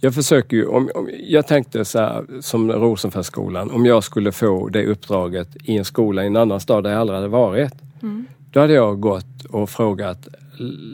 jag 0.00 0.14
försöker 0.14 0.56
ju, 0.56 0.66
om, 0.66 0.90
om 0.94 1.10
jag 1.20 1.46
tänkte 1.46 1.84
så 1.84 1.98
här, 1.98 2.24
som 2.40 2.72
Rosenfeldtskolan, 2.72 3.70
om 3.70 3.86
jag 3.86 4.04
skulle 4.04 4.32
få 4.32 4.68
det 4.68 4.86
uppdraget 4.86 5.48
i 5.64 5.76
en 5.76 5.84
skola 5.84 6.24
i 6.24 6.26
en 6.26 6.36
annan 6.36 6.60
stad 6.60 6.84
där 6.84 6.90
jag 6.90 7.00
aldrig 7.00 7.16
hade 7.16 7.28
varit. 7.28 7.72
Mm. 8.02 8.26
Då 8.50 8.60
hade 8.60 8.72
jag 8.72 9.00
gått 9.00 9.44
och 9.48 9.70
frågat 9.70 10.28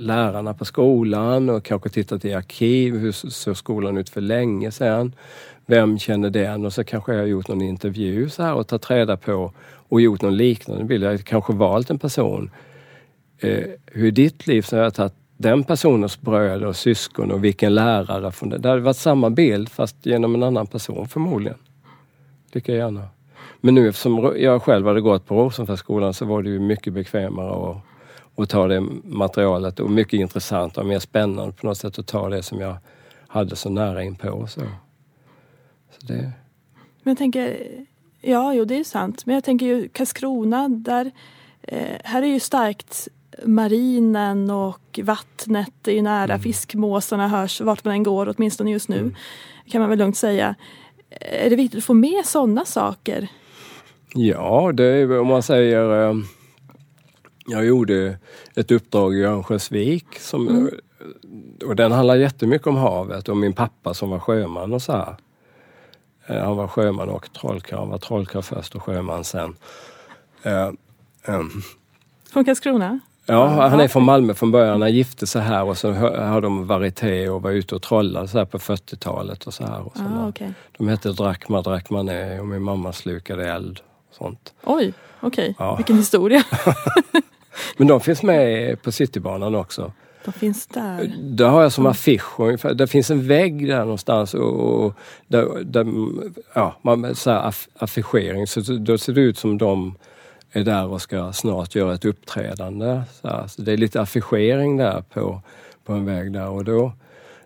lärarna 0.00 0.54
på 0.54 0.64
skolan 0.64 1.50
och 1.50 1.64
kanske 1.64 1.88
tittat 1.88 2.24
i 2.24 2.34
arkiv. 2.34 2.96
Hur 2.96 3.12
såg 3.12 3.56
skolan 3.56 3.96
ut 3.96 4.10
för 4.10 4.20
länge 4.20 4.70
sedan? 4.70 5.12
Vem 5.66 5.98
känner 5.98 6.30
den? 6.30 6.66
Och 6.66 6.72
så 6.72 6.84
kanske 6.84 7.14
jag 7.14 7.28
gjort 7.28 7.48
någon 7.48 7.62
intervju 7.62 8.28
så 8.28 8.42
här 8.42 8.54
och 8.54 8.68
tagit 8.68 8.90
reda 8.90 9.16
på 9.16 9.52
och 9.88 10.00
gjort 10.00 10.22
någon 10.22 10.36
liknande 10.36 10.84
bild. 10.84 11.04
Jag 11.04 11.24
kanske 11.24 11.52
valt 11.52 11.90
en 11.90 11.98
person. 11.98 12.50
Eh, 13.38 13.64
hur 13.86 14.06
är 14.06 14.10
ditt 14.10 14.46
liv? 14.46 14.62
Så 14.62 14.76
har 14.76 14.82
jag 14.82 14.94
tagit 14.94 15.14
den 15.36 15.64
personens 15.64 16.20
bröder 16.20 16.66
och 16.66 16.76
syskon 16.76 17.30
och 17.30 17.44
vilken 17.44 17.74
lärare 17.74 18.32
från 18.32 18.48
det. 18.48 18.58
Det 18.58 18.68
hade 18.68 18.80
varit 18.80 18.96
samma 18.96 19.30
bild 19.30 19.68
fast 19.68 20.06
genom 20.06 20.34
en 20.34 20.42
annan 20.42 20.66
person 20.66 21.08
förmodligen. 21.08 21.58
Lika 22.52 22.72
gärna. 22.72 23.08
Men 23.60 23.74
nu 23.74 23.88
eftersom 23.88 24.34
jag 24.36 24.62
själv 24.62 24.86
hade 24.86 25.00
gått 25.00 25.26
på 25.26 25.34
Rosenfeldtskolan 25.34 26.14
så 26.14 26.24
var 26.24 26.42
det 26.42 26.50
ju 26.50 26.60
mycket 26.60 26.92
bekvämare 26.92 27.70
att, 27.70 27.76
att 28.36 28.48
ta 28.48 28.68
det 28.68 28.80
materialet 29.04 29.80
och 29.80 29.90
mycket 29.90 30.20
intressant 30.20 30.78
och 30.78 30.86
mer 30.86 30.98
spännande 30.98 31.52
på 31.52 31.66
något 31.66 31.78
sätt 31.78 31.98
att 31.98 32.06
ta 32.06 32.28
det 32.28 32.42
som 32.42 32.60
jag 32.60 32.76
hade 33.28 33.56
så 33.56 33.70
nära 33.70 34.02
inpå. 34.02 34.46
Så. 34.46 34.60
Så 35.90 36.06
det... 36.06 36.32
Men 37.02 37.10
jag 37.10 37.18
tänker, 37.18 37.56
ja 38.20 38.54
jo 38.54 38.64
det 38.64 38.74
är 38.74 38.84
sant, 38.84 39.26
men 39.26 39.34
jag 39.34 39.44
tänker 39.44 39.66
ju 39.66 39.88
Karlskrona 39.88 40.68
där, 40.68 41.10
eh, 41.62 41.98
här 42.04 42.22
är 42.22 42.26
ju 42.26 42.40
starkt 42.40 43.08
marinen 43.44 44.50
och 44.50 45.00
vattnet 45.02 45.88
är 45.88 45.92
ju 45.92 46.02
nära. 46.02 46.24
Mm. 46.24 46.40
Fiskmåsarna 46.40 47.28
hörs 47.28 47.60
vart 47.60 47.84
man 47.84 47.94
än 47.94 48.02
går, 48.02 48.34
åtminstone 48.36 48.70
just 48.70 48.88
nu. 48.88 48.98
Mm. 48.98 49.14
Kan 49.70 49.80
man 49.80 49.90
väl 49.90 49.98
lugnt 49.98 50.16
säga. 50.16 50.54
Är 51.20 51.50
det 51.50 51.56
viktigt 51.56 51.78
att 51.78 51.84
få 51.84 51.94
med 51.94 52.26
sådana 52.26 52.64
saker? 52.64 53.28
Ja, 54.14 54.72
det 54.74 54.84
är 54.84 55.20
om 55.20 55.26
man 55.26 55.42
säger 55.42 56.08
eh, 56.08 56.16
jag 57.46 57.64
gjorde 57.64 58.18
ett 58.54 58.70
uppdrag 58.70 59.14
i 59.14 59.24
Örnsköldsvik 59.24 60.18
som, 60.18 60.48
mm. 60.48 60.70
och 61.66 61.76
den 61.76 61.92
handlar 61.92 62.16
jättemycket 62.16 62.66
om 62.66 62.76
havet 62.76 63.28
och 63.28 63.36
min 63.36 63.52
pappa 63.52 63.94
som 63.94 64.10
var 64.10 64.18
sjöman 64.18 64.72
och 64.72 64.82
så 64.82 64.92
här. 64.92 65.16
Eh, 66.26 66.44
han 66.44 66.56
var 66.56 66.68
sjöman 66.68 67.08
och 67.08 67.32
trollkarl. 67.32 67.78
Han 67.78 67.88
var 67.88 67.98
trollkarl 67.98 68.42
först 68.42 68.74
och 68.74 68.82
sjöman 68.82 69.24
sen. 69.24 69.56
Eh, 70.42 70.70
ehm, 71.24 71.50
Från 72.32 72.44
Karlskrona? 72.44 73.00
Ja, 73.26 73.46
han 73.46 73.80
är 73.80 73.88
från 73.88 74.02
Malmö 74.02 74.34
från 74.34 74.50
början. 74.50 74.82
Han 74.82 74.92
gifte 74.92 75.26
sig 75.26 75.42
här 75.42 75.64
och 75.64 75.78
så 75.78 75.92
har 75.92 76.40
de 76.40 76.66
varieté 76.66 77.28
och 77.28 77.42
var 77.42 77.50
ute 77.50 77.74
och 77.74 77.82
trollade 77.82 78.28
så 78.28 78.38
här 78.38 78.44
på 78.44 78.58
40-talet 78.58 79.44
och 79.44 79.54
så 79.54 79.64
här. 79.64 79.86
Och 79.86 79.96
så 79.96 80.02
Ah, 80.02 80.28
okay. 80.28 80.48
De 80.78 80.88
hette 80.88 81.12
Drakma 81.12 81.62
Drakmané 81.62 82.40
och 82.40 82.46
min 82.46 82.62
mamma 82.62 82.92
slukade 82.92 83.50
eld. 83.50 83.80
Och 84.08 84.14
sånt. 84.14 84.54
Oj, 84.64 84.92
okej. 85.20 85.50
Okay. 85.50 85.54
Ja. 85.58 85.76
Vilken 85.76 85.96
historia. 85.96 86.44
Men 87.76 87.88
de 87.88 88.00
finns 88.00 88.22
med 88.22 88.82
på 88.82 88.92
Citybanan 88.92 89.54
också. 89.54 89.92
De 90.24 90.32
finns 90.32 90.66
där? 90.66 91.14
Det 91.20 91.44
har 91.44 91.62
jag 91.62 91.72
som 91.72 91.86
affisch 91.86 92.40
ungefär. 92.40 92.74
Det 92.74 92.86
finns 92.86 93.10
en 93.10 93.28
vägg 93.28 93.68
där 93.68 93.78
någonstans 93.78 94.34
och, 94.34 94.84
och 94.84 94.94
där, 95.26 95.64
där, 95.64 95.86
ja, 96.54 96.76
man, 96.82 97.14
så 97.14 97.30
här 97.30 97.54
affischering. 97.78 98.46
Så 98.46 98.60
då 98.60 98.98
ser 98.98 99.12
det 99.12 99.20
ut 99.20 99.38
som 99.38 99.58
de 99.58 99.94
är 100.54 100.64
där 100.64 100.86
och 100.86 101.02
ska 101.02 101.32
snart 101.32 101.74
göra 101.74 101.94
ett 101.94 102.04
uppträdande. 102.04 103.02
Så, 103.22 103.62
det 103.62 103.72
är 103.72 103.76
lite 103.76 104.00
affischering 104.00 104.76
där 104.76 105.00
på, 105.12 105.40
på 105.84 105.92
en 105.92 106.04
väg 106.04 106.32
där 106.32 106.48
och 106.48 106.64
då, 106.64 106.92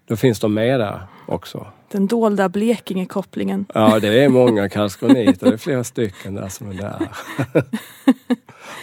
då 0.06 0.16
finns 0.16 0.40
de 0.40 0.54
med 0.54 0.80
där 0.80 1.00
också. 1.26 1.66
Den 1.90 2.06
dolda 2.06 2.48
Blekinge-kopplingen. 2.48 3.66
Ja, 3.74 4.00
det 4.00 4.24
är 4.24 4.28
många 4.28 4.68
karlskroniter. 4.68 5.46
Det 5.46 5.52
är 5.52 5.56
flera 5.56 5.84
stycken 5.84 6.34
där 6.34 6.48
som 6.48 6.70
är 6.70 6.74
där. 6.74 7.08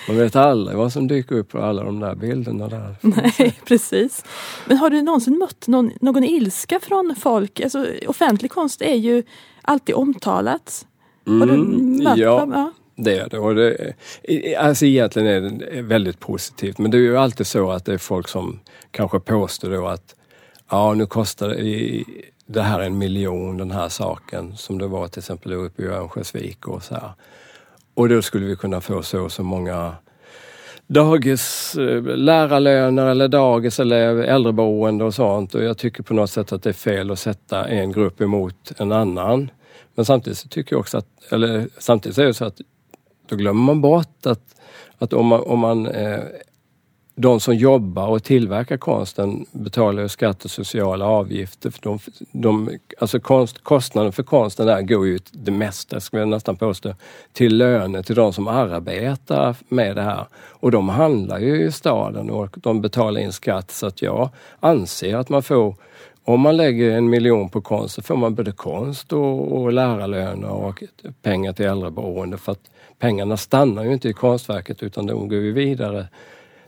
Man 0.08 0.18
vet 0.18 0.36
aldrig 0.36 0.78
vad 0.78 0.94
som 0.94 1.08
dyker 1.08 1.36
upp 1.36 1.50
på 1.52 1.60
alla 1.62 1.84
de 1.84 2.00
där 2.00 2.16
bilderna 2.16 2.68
där. 2.68 2.96
Nej, 3.02 3.60
precis. 3.66 4.24
Men 4.66 4.78
har 4.78 4.90
du 4.90 5.02
någonsin 5.02 5.38
mött 5.38 5.68
någon, 5.68 5.92
någon 6.02 6.24
ilska 6.24 6.80
från 6.80 7.16
folk? 7.20 7.60
Alltså, 7.62 7.86
offentlig 8.08 8.52
konst 8.52 8.82
är 8.82 8.96
ju 8.96 9.24
alltid 9.62 9.96
omtalat. 9.96 10.86
Har 11.26 11.46
du 11.46 11.54
Mm, 11.54 12.02
ja. 12.18 12.40
dem? 12.40 12.52
Ja. 12.52 12.72
Det 12.96 13.18
är 13.18 13.30
det. 13.30 13.40
Och 13.40 13.56
det 13.56 13.96
alltså 14.58 14.86
egentligen 14.86 15.28
är 15.28 15.42
det 15.42 15.82
väldigt 15.82 16.20
positivt. 16.20 16.78
Men 16.78 16.92
det 16.92 16.98
är 16.98 17.02
ju 17.02 17.18
alltid 17.18 17.48
så 17.48 17.72
att 17.72 17.86
det 17.86 17.94
är 17.94 17.98
folk 17.98 18.28
som 18.28 18.60
kanske 18.92 19.20
påstår 19.20 19.70
då 19.70 19.88
att 19.88 20.16
ja, 20.70 20.94
nu 20.94 21.06
kostar 21.06 21.50
det, 21.50 22.04
det 22.46 22.62
här 22.62 22.80
en 22.80 22.98
miljon 22.98 23.58
den 23.58 23.72
här 23.72 23.90
saken 23.90 24.58
som 24.58 24.78
det 24.78 24.88
var 24.88 25.08
till 25.08 25.20
exempel 25.20 25.54
uppe 25.54 25.84
i 25.84 25.86
Örnsköldsvik 25.86 26.68
och 26.68 26.84
så 26.84 26.94
här. 26.94 27.12
Och 27.94 28.10
då 28.10 28.22
skulle 28.22 28.46
vi 28.46 28.56
kunna 28.56 28.82
få 28.82 29.04
så 29.04 29.22
och 29.22 29.32
så 29.32 29.44
många 29.44 29.96
dagis, 30.88 31.76
eh, 31.76 32.04
lärarlöner 32.04 33.06
eller 33.06 33.28
dagis 33.28 33.80
eller 33.80 34.18
äldreboende 34.18 35.04
och 35.04 35.14
sånt. 35.14 35.56
Och 35.56 35.64
jag 35.64 35.78
tycker 35.78 36.04
på 36.04 36.14
något 36.14 36.30
sätt 36.30 36.52
att 36.52 36.64
det 36.64 36.70
är 36.70 36.74
fel 36.74 37.12
att 37.12 37.20
sätta 37.20 37.68
en 37.68 37.92
grupp 37.92 38.22
emot 38.22 38.72
en 38.78 38.92
annan. 38.92 39.52
Men 39.96 40.06
samtidigt 40.06 40.40
så 40.40 40.48
tycker 40.48 40.74
jag 40.74 40.80
också 40.80 40.98
att, 40.98 41.08
eller 41.32 41.68
samtidigt 41.78 42.18
är 42.18 42.26
det 42.26 42.34
så 42.34 42.46
att 42.46 42.62
då 43.26 43.36
glömmer 43.36 43.62
man 43.64 43.82
bort 43.82 44.26
att, 44.26 44.56
att 44.98 45.14
om 45.14 45.26
man, 45.28 45.42
om 45.42 45.60
man 45.60 45.88
eh, 45.88 46.20
de 47.18 47.40
som 47.40 47.56
jobbar 47.56 48.08
och 48.08 48.24
tillverkar 48.24 48.78
konsten 48.78 49.46
betalar 49.52 50.02
ju 50.02 50.10
skatt 50.10 50.46
och 50.46 50.52
sociala 50.52 51.06
avgifter. 51.06 51.70
För 51.70 51.82
de, 51.82 52.00
de, 52.32 52.70
alltså 53.00 53.20
konst, 53.20 53.64
kostnaden 53.64 54.12
för 54.12 54.24
konsten 54.24 54.68
där 54.68 54.82
går 54.82 55.08
ju 55.08 55.20
det 55.32 55.52
mesta, 55.52 56.00
skulle 56.00 56.22
jag 56.22 56.30
nästan 56.30 56.56
påstå, 56.56 56.94
till 57.34 57.58
löner 57.58 58.04
till 58.04 58.16
de 58.16 58.34
som 58.34 58.48
arbetar 58.48 59.56
med 59.68 59.96
det 59.96 60.02
här. 60.02 60.26
Och 60.36 60.72
de 60.72 60.90
handlar 60.90 61.40
ju 61.40 61.66
i 61.66 61.72
staden 61.72 62.30
och 62.30 62.56
de 62.58 62.82
betalar 62.82 63.22
in 63.22 63.34
skatt 63.34 63.72
så 63.72 63.88
att 63.88 64.02
jag 64.02 64.30
anser 64.60 65.16
att 65.16 65.30
man 65.30 65.44
får 65.44 65.76
om 66.26 66.42
man 66.42 66.58
lägger 66.58 66.92
en 66.92 67.10
miljon 67.10 67.50
på 67.50 67.62
konst 67.62 67.96
så 67.96 68.02
får 68.02 68.16
man 68.16 68.36
både 68.36 68.52
konst 68.52 69.14
och, 69.14 69.62
och 69.62 69.74
lärarlöner 69.74 70.50
och 70.50 70.84
pengar 71.22 71.54
till 71.54 71.66
äldreboende 71.66 72.38
för 72.38 72.52
att 72.52 72.70
pengarna 73.00 73.38
stannar 73.38 73.84
ju 73.84 73.94
inte 73.94 74.10
i 74.10 74.14
konstverket 74.14 74.84
utan 74.84 75.06
de 75.06 75.28
går 75.28 75.40
ju 75.40 75.52
vidare 75.52 76.08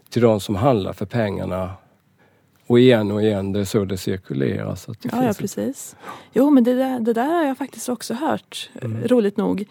till 0.09 0.21
de 0.21 0.39
som 0.39 0.55
handlar 0.55 0.93
för 0.93 1.05
pengarna. 1.05 1.71
Och 2.67 2.79
igen 2.79 3.11
och 3.11 3.23
igen, 3.23 3.51
det 3.51 3.59
är 3.59 3.65
så 3.65 3.85
det 3.85 3.97
cirkulerar. 3.97 4.75
Så 4.75 4.91
det 4.91 5.09
ja, 5.11 5.25
ja, 5.25 5.33
precis. 5.33 5.95
Jo, 6.33 6.49
men 6.49 6.63
det 6.63 6.73
där, 6.73 6.99
det 6.99 7.13
där 7.13 7.27
har 7.27 7.45
jag 7.45 7.57
faktiskt 7.57 7.89
också 7.89 8.13
hört, 8.13 8.69
mm. 8.81 9.07
roligt 9.07 9.37
nog. 9.37 9.65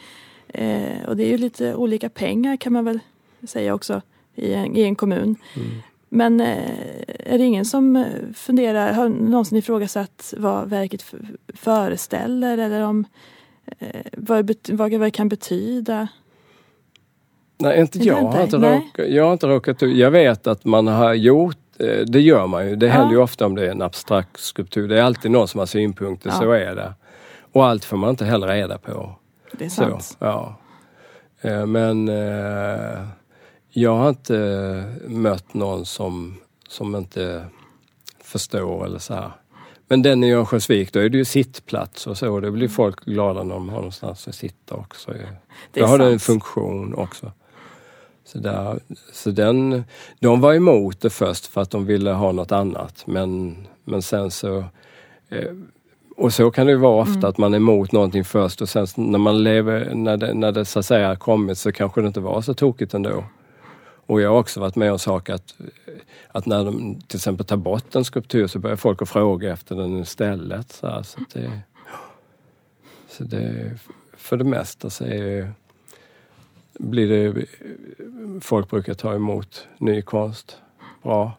Eh, 0.49 1.05
och 1.09 1.17
det 1.17 1.25
är 1.25 1.29
ju 1.29 1.39
lite 1.39 1.75
olika 1.75 2.09
pengar 2.09 2.57
kan 2.57 2.73
man 2.73 2.85
väl 2.85 2.99
säga 3.47 3.75
också 3.75 4.03
i 4.35 4.53
en, 4.53 4.77
i 4.77 4.83
en 4.83 4.97
kommun. 4.97 5.37
Mm. 5.57 5.83
Men 6.09 6.41
eh, 6.41 6.71
är 7.19 7.39
det 7.39 7.45
ingen 7.45 7.65
som 7.65 8.05
funderar, 8.35 8.93
har 8.93 9.09
någonsin 9.09 9.59
ifrågasatt 9.59 10.35
vad 10.37 10.69
verket 10.69 11.15
föreställer 11.55 12.59
eller 12.59 12.81
om 12.81 13.05
eh, 13.79 14.01
vad, 14.13 14.51
vad 14.69 14.91
det 14.91 15.11
kan 15.11 15.29
betyda? 15.29 16.09
Nej, 17.59 17.81
inte 17.81 17.99
jag. 17.99 18.23
Har 18.23 18.43
inte 18.43 18.57
råkat, 18.57 19.09
jag 19.09 19.25
har 19.25 19.33
inte 19.33 19.47
råkat 19.47 19.83
Jag 19.83 20.11
vet 20.11 20.47
att 20.47 20.65
man 20.65 20.87
har 20.87 21.15
gjort 21.15 21.57
det 22.07 22.21
gör 22.21 22.47
man 22.47 22.69
ju. 22.69 22.77
Det 22.77 22.87
ja. 22.87 22.93
händer 22.93 23.15
ju 23.15 23.21
ofta 23.21 23.47
om 23.47 23.55
det 23.55 23.67
är 23.67 23.71
en 23.71 23.83
abstrakt 23.83 24.41
skulptur. 24.41 24.89
Det 24.89 24.99
är 24.99 25.03
alltid 25.03 25.31
någon 25.31 25.49
som 25.49 25.59
har 25.59 25.67
synpunkter, 25.67 26.31
ja. 26.31 26.37
så 26.37 26.51
är 26.51 26.75
det. 26.75 26.95
Och 27.53 27.67
allt 27.67 27.85
får 27.85 27.97
man 27.97 28.11
inte 28.11 28.25
heller 28.25 28.49
reda 28.49 28.79
på. 28.79 29.15
Det 29.53 29.65
är 29.65 29.69
sant. 29.69 30.03
Så, 30.03 30.17
ja. 30.19 30.57
Men 31.67 32.09
jag 33.77 33.97
har 33.97 34.09
inte 34.09 34.85
mött 35.07 35.55
någon 35.55 35.87
som, 35.87 36.37
som 36.69 36.97
inte 36.97 37.47
förstår 38.23 38.87
eller 38.87 38.99
så 38.99 39.15
här. 39.15 39.31
Men 39.89 40.03
den 40.03 40.25
i 40.25 40.33
Örnsköldsvik, 40.33 40.93
då 40.93 41.01
är 41.01 41.09
det 41.09 41.19
ju 41.19 41.25
sittplats 41.25 42.07
och 42.07 42.19
så. 42.19 42.41
Det 42.41 42.51
blir 42.51 42.69
folk 42.69 43.05
glada 43.05 43.43
när 43.43 43.55
de 43.55 43.69
har 43.69 43.77
någonstans 43.77 44.29
att 44.29 44.35
sitta 44.35 44.75
också. 44.75 45.13
Det 45.73 45.81
då 45.81 45.87
har 45.87 45.99
det 45.99 46.13
en 46.13 46.19
funktion 46.19 46.95
också. 46.95 47.33
Så, 48.25 48.39
där, 48.39 48.81
så 49.13 49.31
den, 49.31 49.85
de 50.21 50.41
var 50.41 50.55
emot 50.55 51.01
det 51.01 51.11
först 51.11 51.47
för 51.47 51.61
att 51.61 51.71
de 51.71 51.87
ville 51.87 52.11
ha 52.11 52.33
något 52.33 52.53
annat 52.53 53.03
men, 53.07 53.57
men 53.85 54.03
sen 54.03 54.31
så 54.31 54.65
och 56.17 56.33
så 56.33 56.51
kan 56.51 56.67
det 56.67 56.77
vara 56.77 57.03
ofta 57.03 57.19
mm. 57.19 57.25
att 57.25 57.39
man 57.39 57.55
är 57.55 57.57
emot 57.57 57.93
någonting 57.93 58.25
först 58.25 58.63
och 58.63 58.69
sen 58.69 58.87
när 58.97 59.19
man 59.19 59.43
lever, 59.43 59.95
när 59.95 60.17
det, 60.17 60.35
när 60.35 60.53
det 60.53 60.65
så 60.65 60.79
att 60.79 60.87
säga 60.87 61.09
har 61.09 61.17
kommit 61.17 61.59
så 61.59 61.73
kanske 61.73 62.01
det 62.01 62.07
inte 62.07 62.21
var 62.21 62.41
så 62.41 62.55
tokigt 62.55 62.95
ändå. 62.95 63.25
Och 64.07 64.21
jag 64.21 64.31
har 64.31 64.39
också 64.39 64.61
varit 64.61 64.77
med 64.77 64.93
om 64.93 64.99
saker 64.99 65.35
att, 65.35 65.55
att 66.29 66.47
när 66.47 66.65
de 66.65 67.01
till 67.01 67.17
exempel 67.17 67.47
tar 67.47 67.57
bort 67.57 67.95
en 67.95 68.05
skulptur 68.05 68.47
så 68.47 68.59
börjar 68.59 68.77
folk 68.77 69.03
att 69.03 69.09
fråga 69.09 69.53
efter 69.53 69.77
den 69.77 69.99
istället. 69.99 70.73
Så, 70.73 70.87
här, 70.87 71.03
så, 71.03 71.21
det, 71.33 71.61
så 73.09 73.25
det, 73.25 73.73
för 74.17 74.37
det 74.37 74.45
mesta 74.45 74.91
så 74.91 75.05
är, 75.05 75.53
blir 76.79 77.09
det, 77.09 77.47
folk 78.41 78.71
brukar 78.71 78.95
ta 78.95 79.15
emot 79.15 79.67
ny 79.79 80.03
konst 80.03 80.61
bra. 81.03 81.33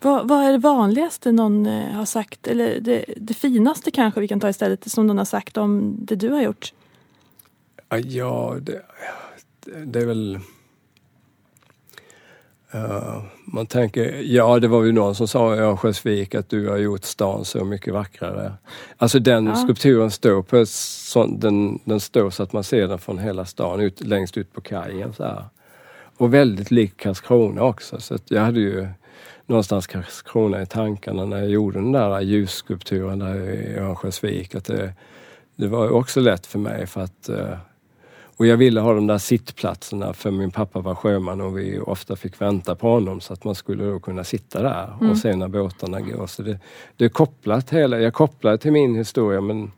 Vad, 0.00 0.28
vad 0.28 0.44
är 0.44 0.52
det 0.52 0.58
vanligaste 0.58 1.32
någon 1.32 1.66
har 1.66 2.04
sagt, 2.04 2.46
eller 2.46 2.80
det, 2.80 3.04
det, 3.16 3.34
finaste 3.34 3.90
kanske 3.90 4.20
vi 4.20 4.28
kan 4.28 4.40
ta 4.40 4.48
istället, 4.48 4.90
som 4.90 5.06
någon 5.06 5.18
har 5.18 5.24
sagt 5.24 5.56
om 5.56 5.96
det 5.98 6.14
du 6.14 6.30
har 6.30 6.42
gjort? 6.42 6.72
Ja, 8.04 8.56
det, 8.60 8.82
det 9.84 10.00
är 10.00 10.06
väl 10.06 10.40
Uh, 12.74 13.22
man 13.44 13.66
tänker, 13.66 14.22
ja 14.22 14.58
det 14.58 14.68
var 14.68 14.84
ju 14.84 14.92
någon 14.92 15.14
som 15.14 15.28
sa 15.28 15.54
i 15.54 15.58
Örnsköldsvik 15.58 16.34
att 16.34 16.48
du 16.48 16.68
har 16.68 16.76
gjort 16.76 17.04
stan 17.04 17.44
så 17.44 17.64
mycket 17.64 17.94
vackrare. 17.94 18.52
Alltså 18.96 19.18
den 19.18 19.46
ja. 19.46 19.54
skulpturen 19.54 20.10
står 20.10 20.42
på 20.42 20.66
sån, 20.66 21.40
den, 21.40 21.78
den 21.84 22.00
står 22.00 22.30
så 22.30 22.42
att 22.42 22.52
man 22.52 22.64
ser 22.64 22.88
den 22.88 22.98
från 22.98 23.18
hela 23.18 23.44
stan, 23.44 23.80
ut, 23.80 24.00
längst 24.00 24.36
ut 24.36 24.52
på 24.52 24.60
kajen. 24.60 25.12
Så 25.12 25.24
här. 25.24 25.44
Och 26.16 26.34
väldigt 26.34 26.70
lik 26.70 26.96
Karlskrona 26.96 27.62
också. 27.62 28.00
Så 28.00 28.18
jag 28.28 28.42
hade 28.42 28.60
ju 28.60 28.88
någonstans 29.46 29.86
Karlskrona 29.86 30.62
i 30.62 30.66
tankarna 30.66 31.24
när 31.24 31.38
jag 31.38 31.48
gjorde 31.48 31.78
den 31.78 31.92
där 31.92 32.20
ljusskulpturen 32.20 33.18
där 33.18 33.50
i 33.50 33.76
Örnsköldsvik. 33.76 34.54
Att 34.54 34.64
det, 34.64 34.92
det 35.56 35.68
var 35.68 35.90
också 35.90 36.20
lätt 36.20 36.46
för 36.46 36.58
mig 36.58 36.86
för 36.86 37.00
att 37.00 37.30
uh, 37.30 37.56
och 38.36 38.46
jag 38.46 38.56
ville 38.56 38.80
ha 38.80 38.94
de 38.94 39.06
där 39.06 39.18
sittplatserna 39.18 40.12
för 40.12 40.30
min 40.30 40.50
pappa 40.50 40.80
var 40.80 40.94
sjöman 40.94 41.40
och 41.40 41.58
vi 41.58 41.78
ofta 41.78 42.16
fick 42.16 42.40
vänta 42.40 42.74
på 42.74 42.88
honom 42.88 43.20
så 43.20 43.32
att 43.32 43.44
man 43.44 43.54
skulle 43.54 43.84
då 43.84 44.00
kunna 44.00 44.24
sitta 44.24 44.62
där 44.62 44.92
mm. 45.00 45.10
och 45.10 45.18
se 45.18 45.36
när 45.36 45.48
båtarna 45.48 46.00
går. 46.00 46.26
Så 46.26 46.42
det, 46.42 46.58
det 46.96 47.04
är 47.04 47.08
kopplat 47.08 47.70
hela, 47.70 48.00
jag 48.00 48.14
kopplar 48.14 48.56
till 48.56 48.72
min 48.72 48.94
historia 48.94 49.40
men 49.40 49.72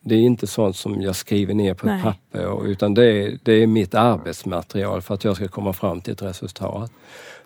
det 0.00 0.14
är 0.14 0.18
inte 0.18 0.46
sånt 0.46 0.76
som 0.76 1.02
jag 1.02 1.16
skriver 1.16 1.54
ner 1.54 1.74
på 1.74 1.86
Nej. 1.86 1.96
ett 1.96 2.02
papper 2.02 2.66
utan 2.66 2.94
det 2.94 3.04
är, 3.04 3.38
det 3.42 3.52
är 3.52 3.66
mitt 3.66 3.94
arbetsmaterial 3.94 5.02
för 5.02 5.14
att 5.14 5.24
jag 5.24 5.36
ska 5.36 5.48
komma 5.48 5.72
fram 5.72 6.00
till 6.00 6.12
ett 6.12 6.22
resultat. 6.22 6.92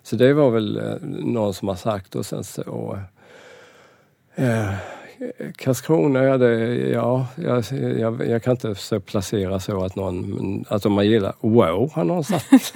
Så 0.03 0.15
det 0.15 0.33
var 0.33 0.49
väl 0.49 0.77
eh, 0.77 0.95
någon 1.01 1.53
som 1.53 1.67
har 1.67 1.75
sagt 1.75 2.15
och 2.15 2.25
sen 2.25 2.43
så 2.43 2.99
eh, 4.35 4.73
Karlskrona, 5.55 6.23
ja, 6.23 6.37
det, 6.37 6.75
ja 6.89 7.27
jag, 7.35 7.63
jag, 7.99 8.27
jag, 8.27 8.43
kan 8.43 8.51
inte 8.51 8.75
så 8.75 8.99
placera 8.99 9.59
så 9.59 9.83
att 9.83 9.95
någon, 9.95 10.65
att 10.69 10.85
om 10.85 10.93
man 10.93 11.07
gillar, 11.07 11.33
wow, 11.39 11.91
har 11.93 12.03
någon 12.03 12.23
sagt. 12.23 12.73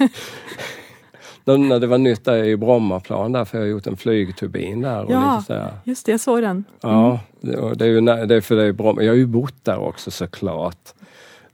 när, 1.44 1.78
det 1.78 1.86
var 1.86 1.98
nytt 1.98 2.24
där 2.24 2.44
i 2.44 2.56
Brommaplan 2.56 3.32
där, 3.32 3.44
för 3.44 3.58
jag 3.58 3.64
har 3.64 3.70
gjort 3.70 3.86
en 3.86 3.96
flygturbin 3.96 4.80
där. 4.80 5.04
Och 5.04 5.12
Ja, 5.12 5.34
lite 5.36 5.46
så 5.46 5.52
här. 5.52 5.72
just 5.84 6.06
det, 6.06 6.12
jag 6.12 6.20
såg 6.20 6.42
den. 6.42 6.64
Ja, 6.80 7.20
det, 7.40 7.84
är 7.84 7.88
ju 7.88 8.00
det 8.00 8.34
är 8.34 8.40
för 8.40 8.56
det 8.56 8.64
är 8.64 8.72
Bromma. 8.72 9.02
Jag 9.02 9.10
har 9.10 9.16
ju 9.16 9.26
bott 9.26 9.64
där 9.64 9.78
också 9.78 10.10
såklart. 10.10 10.94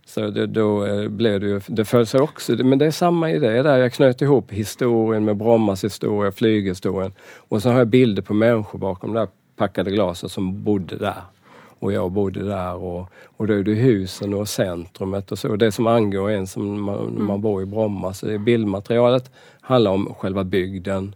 Så 0.06 0.20
det, 0.20 0.46
då 0.46 0.86
eh, 0.86 1.08
blev 1.08 1.40
det 1.40 1.46
ju, 1.46 1.60
det 1.66 1.84
föll 1.84 2.06
sig 2.06 2.20
också, 2.20 2.52
men 2.52 2.78
det 2.78 2.86
är 2.86 2.90
samma 2.90 3.30
idé 3.30 3.62
där. 3.62 3.78
Jag 3.78 3.92
knöt 3.92 4.22
ihop 4.22 4.52
historien 4.52 5.24
med 5.24 5.36
Brommas 5.36 5.84
historia, 5.84 6.32
flyghistorien. 6.32 7.12
Och 7.48 7.62
så 7.62 7.70
har 7.70 7.78
jag 7.78 7.88
bilder 7.88 8.22
på 8.22 8.34
människor 8.34 8.78
bakom 8.78 9.12
det 9.12 9.20
där 9.20 9.28
packade 9.56 9.90
glaset 9.90 10.30
som 10.30 10.64
bodde 10.64 10.96
där. 10.96 11.22
Och 11.78 11.92
jag 11.92 12.12
bodde 12.12 12.44
där 12.44 12.74
och, 12.74 13.08
och 13.36 13.46
då 13.46 13.54
är 13.54 13.62
det 13.62 13.74
husen 13.74 14.34
och 14.34 14.48
centrumet 14.48 15.32
och 15.32 15.38
så. 15.38 15.56
Det 15.56 15.72
som 15.72 15.86
angår 15.86 16.30
en 16.30 16.46
som 16.46 16.80
man, 16.80 17.24
man 17.24 17.40
bor 17.40 17.62
i 17.62 17.66
Bromma. 17.66 18.14
Så 18.14 18.26
det 18.26 18.38
bildmaterialet 18.38 19.30
handlar 19.60 19.90
om 19.90 20.14
själva 20.14 20.44
bygden 20.44 21.14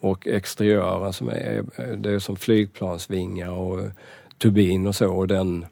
och 0.00 0.26
exteriören 0.26 1.12
som 1.12 1.28
är, 1.28 1.64
det 1.96 2.10
är 2.10 2.18
som 2.18 2.36
flygplansvingar 2.36 3.50
och 3.50 3.80
turbin 4.38 4.86
och 4.86 4.94
så. 4.94 5.14
Och 5.14 5.28
den, 5.28 5.66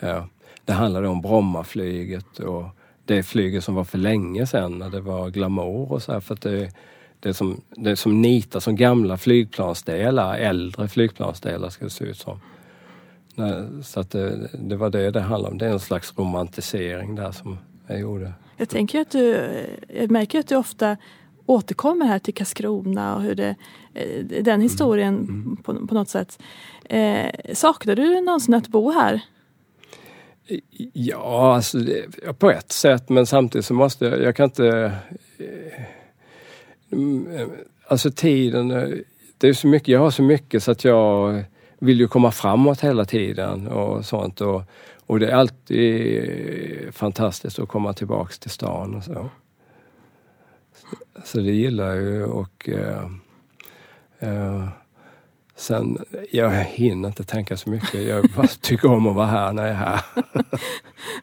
ja, 0.00 0.26
det 0.64 0.72
handlade 0.72 1.08
om 1.08 1.22
Brommaflyget 1.22 2.38
och 2.38 2.64
det 3.04 3.22
flyget 3.22 3.64
som 3.64 3.74
var 3.74 3.84
för 3.84 3.98
länge 3.98 4.46
sedan 4.46 4.78
när 4.78 4.90
det 4.90 5.00
var 5.00 5.30
glamour 5.30 5.92
och 5.92 6.02
så 6.02 6.12
här, 6.12 6.20
för 6.20 6.34
att 6.34 6.40
det, 6.40 6.72
det, 7.20 7.34
som, 7.34 7.60
det 7.76 7.96
som 7.96 8.22
nitar 8.22 8.60
som 8.60 8.76
gamla 8.76 9.16
flygplansdelar, 9.16 10.38
äldre 10.38 10.88
flygplansdelar 10.88 11.68
ska 11.68 11.84
det 11.84 11.90
se 11.90 12.04
ut 12.04 12.18
som. 12.18 12.40
Så 13.82 14.00
att 14.00 14.10
det, 14.10 14.48
det 14.52 14.76
var 14.76 14.90
det 14.90 15.10
det 15.10 15.20
handlade 15.20 15.52
om. 15.52 15.58
Det 15.58 15.66
är 15.66 15.70
en 15.70 15.80
slags 15.80 16.18
romantisering 16.18 17.14
där 17.14 17.32
som 17.32 17.58
jag 17.86 18.00
gjorde. 18.00 18.32
Jag 18.56 18.68
tänker 18.68 19.00
att 19.00 19.10
du, 19.10 19.50
jag 19.88 20.10
märker 20.10 20.38
att 20.38 20.48
du 20.48 20.56
ofta 20.56 20.96
återkommer 21.46 22.06
här 22.06 22.18
till 22.18 22.34
Karlskrona 22.34 23.16
och 23.16 23.22
hur 23.22 23.34
det, 23.34 23.54
eh, 23.94 24.24
den 24.42 24.60
historien 24.60 25.56
På, 25.62 25.86
på 25.86 25.94
något 25.94 26.08
sätt. 26.08 26.38
Eh, 26.84 27.54
saknar 27.54 27.96
du 27.96 28.20
någonsin 28.20 28.54
att 28.54 28.68
bo 28.68 28.90
här? 28.90 29.20
Ja, 30.92 31.54
alltså 31.54 31.78
det, 31.78 32.38
på 32.38 32.50
ett 32.50 32.72
sätt 32.72 33.08
men 33.08 33.26
samtidigt 33.26 33.66
så 33.66 33.74
måste 33.74 34.04
jag, 34.04 34.22
jag 34.22 34.36
kan 34.36 34.44
inte... 34.44 34.92
Alltså 37.86 38.10
tiden, 38.10 38.70
eh, 38.70 38.88
det 39.38 39.48
är 39.48 39.52
så 39.52 39.66
mycket, 39.66 39.88
jag 39.88 40.00
har 40.00 40.10
så 40.10 40.22
mycket 40.22 40.62
så 40.62 40.70
att 40.70 40.84
jag 40.84 41.44
vill 41.78 42.00
ju 42.00 42.08
komma 42.08 42.30
framåt 42.30 42.80
hela 42.80 43.04
tiden 43.04 43.68
och 43.68 44.04
sånt. 44.04 44.40
Och, 44.40 44.62
och 45.06 45.20
det 45.20 45.26
är 45.26 45.34
alltid 45.34 46.94
fantastiskt 46.94 47.58
att 47.58 47.68
komma 47.68 47.92
tillbaks 47.92 48.38
till 48.38 48.50
stan 48.50 48.94
och 48.94 49.04
så. 49.04 49.30
Så, 50.74 50.96
så 51.24 51.38
det 51.38 51.52
gillar 51.52 51.94
jag 51.94 52.02
ju 52.02 52.24
och 52.24 52.68
uh, 52.68 53.10
uh, 54.22 54.68
Sen, 55.60 55.98
jag 56.30 56.50
hinner 56.50 57.08
inte 57.08 57.24
tänka 57.24 57.56
så 57.56 57.70
mycket. 57.70 58.02
Jag 58.08 58.30
bara 58.36 58.46
tycker 58.60 58.90
om 58.90 59.06
att 59.06 59.14
vara 59.14 59.26
här 59.26 59.52
när 59.52 59.62
jag 59.62 59.70
är 59.70 59.74
här. 59.74 60.00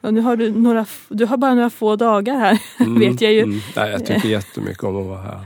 Och 0.00 0.14
nu 0.14 0.20
har 0.20 0.36
du, 0.36 0.50
några, 0.50 0.86
du 1.08 1.26
har 1.26 1.36
bara 1.36 1.54
några 1.54 1.70
få 1.70 1.96
dagar 1.96 2.34
här, 2.34 2.62
Mm, 2.80 2.98
vet 2.98 3.20
jag 3.20 3.32
ju. 3.32 3.42
Mm. 3.42 3.60
Nej, 3.76 3.90
jag 3.90 4.06
tycker 4.06 4.28
jättemycket 4.28 4.84
om 4.84 4.96
att 4.96 5.06
vara 5.06 5.22
här. 5.22 5.38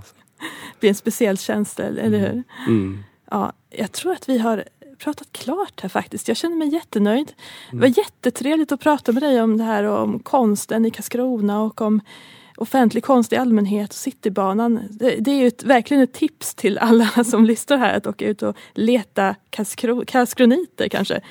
Det 0.72 0.80
blir 0.80 0.88
en 0.88 0.94
speciell 0.94 1.38
känsla, 1.38 1.84
eller 1.84 2.18
hur? 2.18 2.42
Mm. 2.66 3.04
Ja, 3.30 3.52
jag 3.70 3.92
tror 3.92 4.12
att 4.12 4.28
vi 4.28 4.38
har 4.38 4.64
pratat 4.98 5.28
klart 5.32 5.80
här 5.80 5.88
faktiskt. 5.88 6.28
Jag 6.28 6.36
känner 6.36 6.56
mig 6.56 6.68
jättenöjd. 6.68 7.32
Det 7.70 7.78
var 7.78 7.98
jättetrevligt 7.98 8.72
att 8.72 8.80
prata 8.80 9.12
med 9.12 9.22
dig 9.22 9.42
om 9.42 9.58
det 9.58 9.64
här 9.64 9.84
om 9.84 10.18
konsten 10.18 10.86
i 10.86 10.90
Karlskrona 10.90 11.62
och 11.62 11.80
om 11.80 12.00
offentlig 12.62 13.04
konst 13.04 13.32
i 13.32 13.36
allmänhet 13.36 13.90
och 13.90 13.94
Citybanan. 13.94 14.80
Det, 14.90 15.16
det 15.16 15.30
är 15.30 15.40
ju 15.40 15.46
ett, 15.46 15.62
verkligen 15.62 16.02
ett 16.02 16.12
tips 16.12 16.54
till 16.54 16.78
alla 16.78 17.06
som 17.24 17.44
lyssnar 17.44 17.78
här 17.78 17.96
att 17.96 18.06
åka 18.06 18.26
ut 18.26 18.42
och 18.42 18.56
leta 18.74 19.34
Karlskro, 19.50 20.04
karlskroniter 20.06 20.88
kanske. 20.88 21.20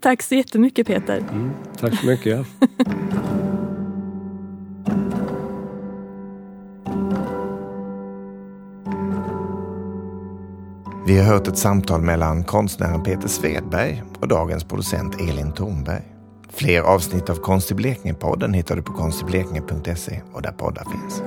Tack 0.00 0.22
så 0.22 0.34
jättemycket 0.34 0.86
Peter. 0.86 1.18
Mm. 1.18 1.50
Tack 1.80 2.00
så 2.00 2.06
mycket. 2.06 2.46
Vi 11.06 11.18
har 11.18 11.24
hört 11.24 11.48
ett 11.48 11.58
samtal 11.58 12.00
mellan 12.00 12.44
konstnären 12.44 13.02
Peter 13.02 13.28
Svedberg 13.28 14.02
och 14.20 14.28
dagens 14.28 14.64
producent 14.64 15.20
Elin 15.20 15.52
Thornberg. 15.52 16.19
Fler 16.52 16.80
avsnitt 16.80 17.30
av 17.30 17.36
Konst 17.36 17.70
i 17.70 17.74
Blekinge-podden 17.74 18.52
hittar 18.52 18.76
du 18.76 18.82
på 18.82 18.92
konstiblekinge.se 18.92 20.20
och 20.32 20.42
där 20.42 20.52
poddar 20.52 20.84
finns. 20.84 21.22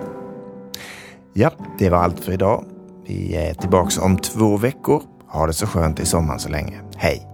Ja, 1.33 1.51
det 1.79 1.89
var 1.89 1.97
allt 1.97 2.19
för 2.19 2.31
idag. 2.31 2.65
Vi 3.07 3.35
är 3.35 3.53
tillbaka 3.53 4.01
om 4.01 4.17
två 4.17 4.57
veckor. 4.57 5.01
Ha 5.27 5.47
det 5.47 5.53
så 5.53 5.67
skönt 5.67 5.99
i 5.99 6.05
sommaren 6.05 6.39
så 6.39 6.49
länge. 6.49 6.81
Hej! 6.95 7.32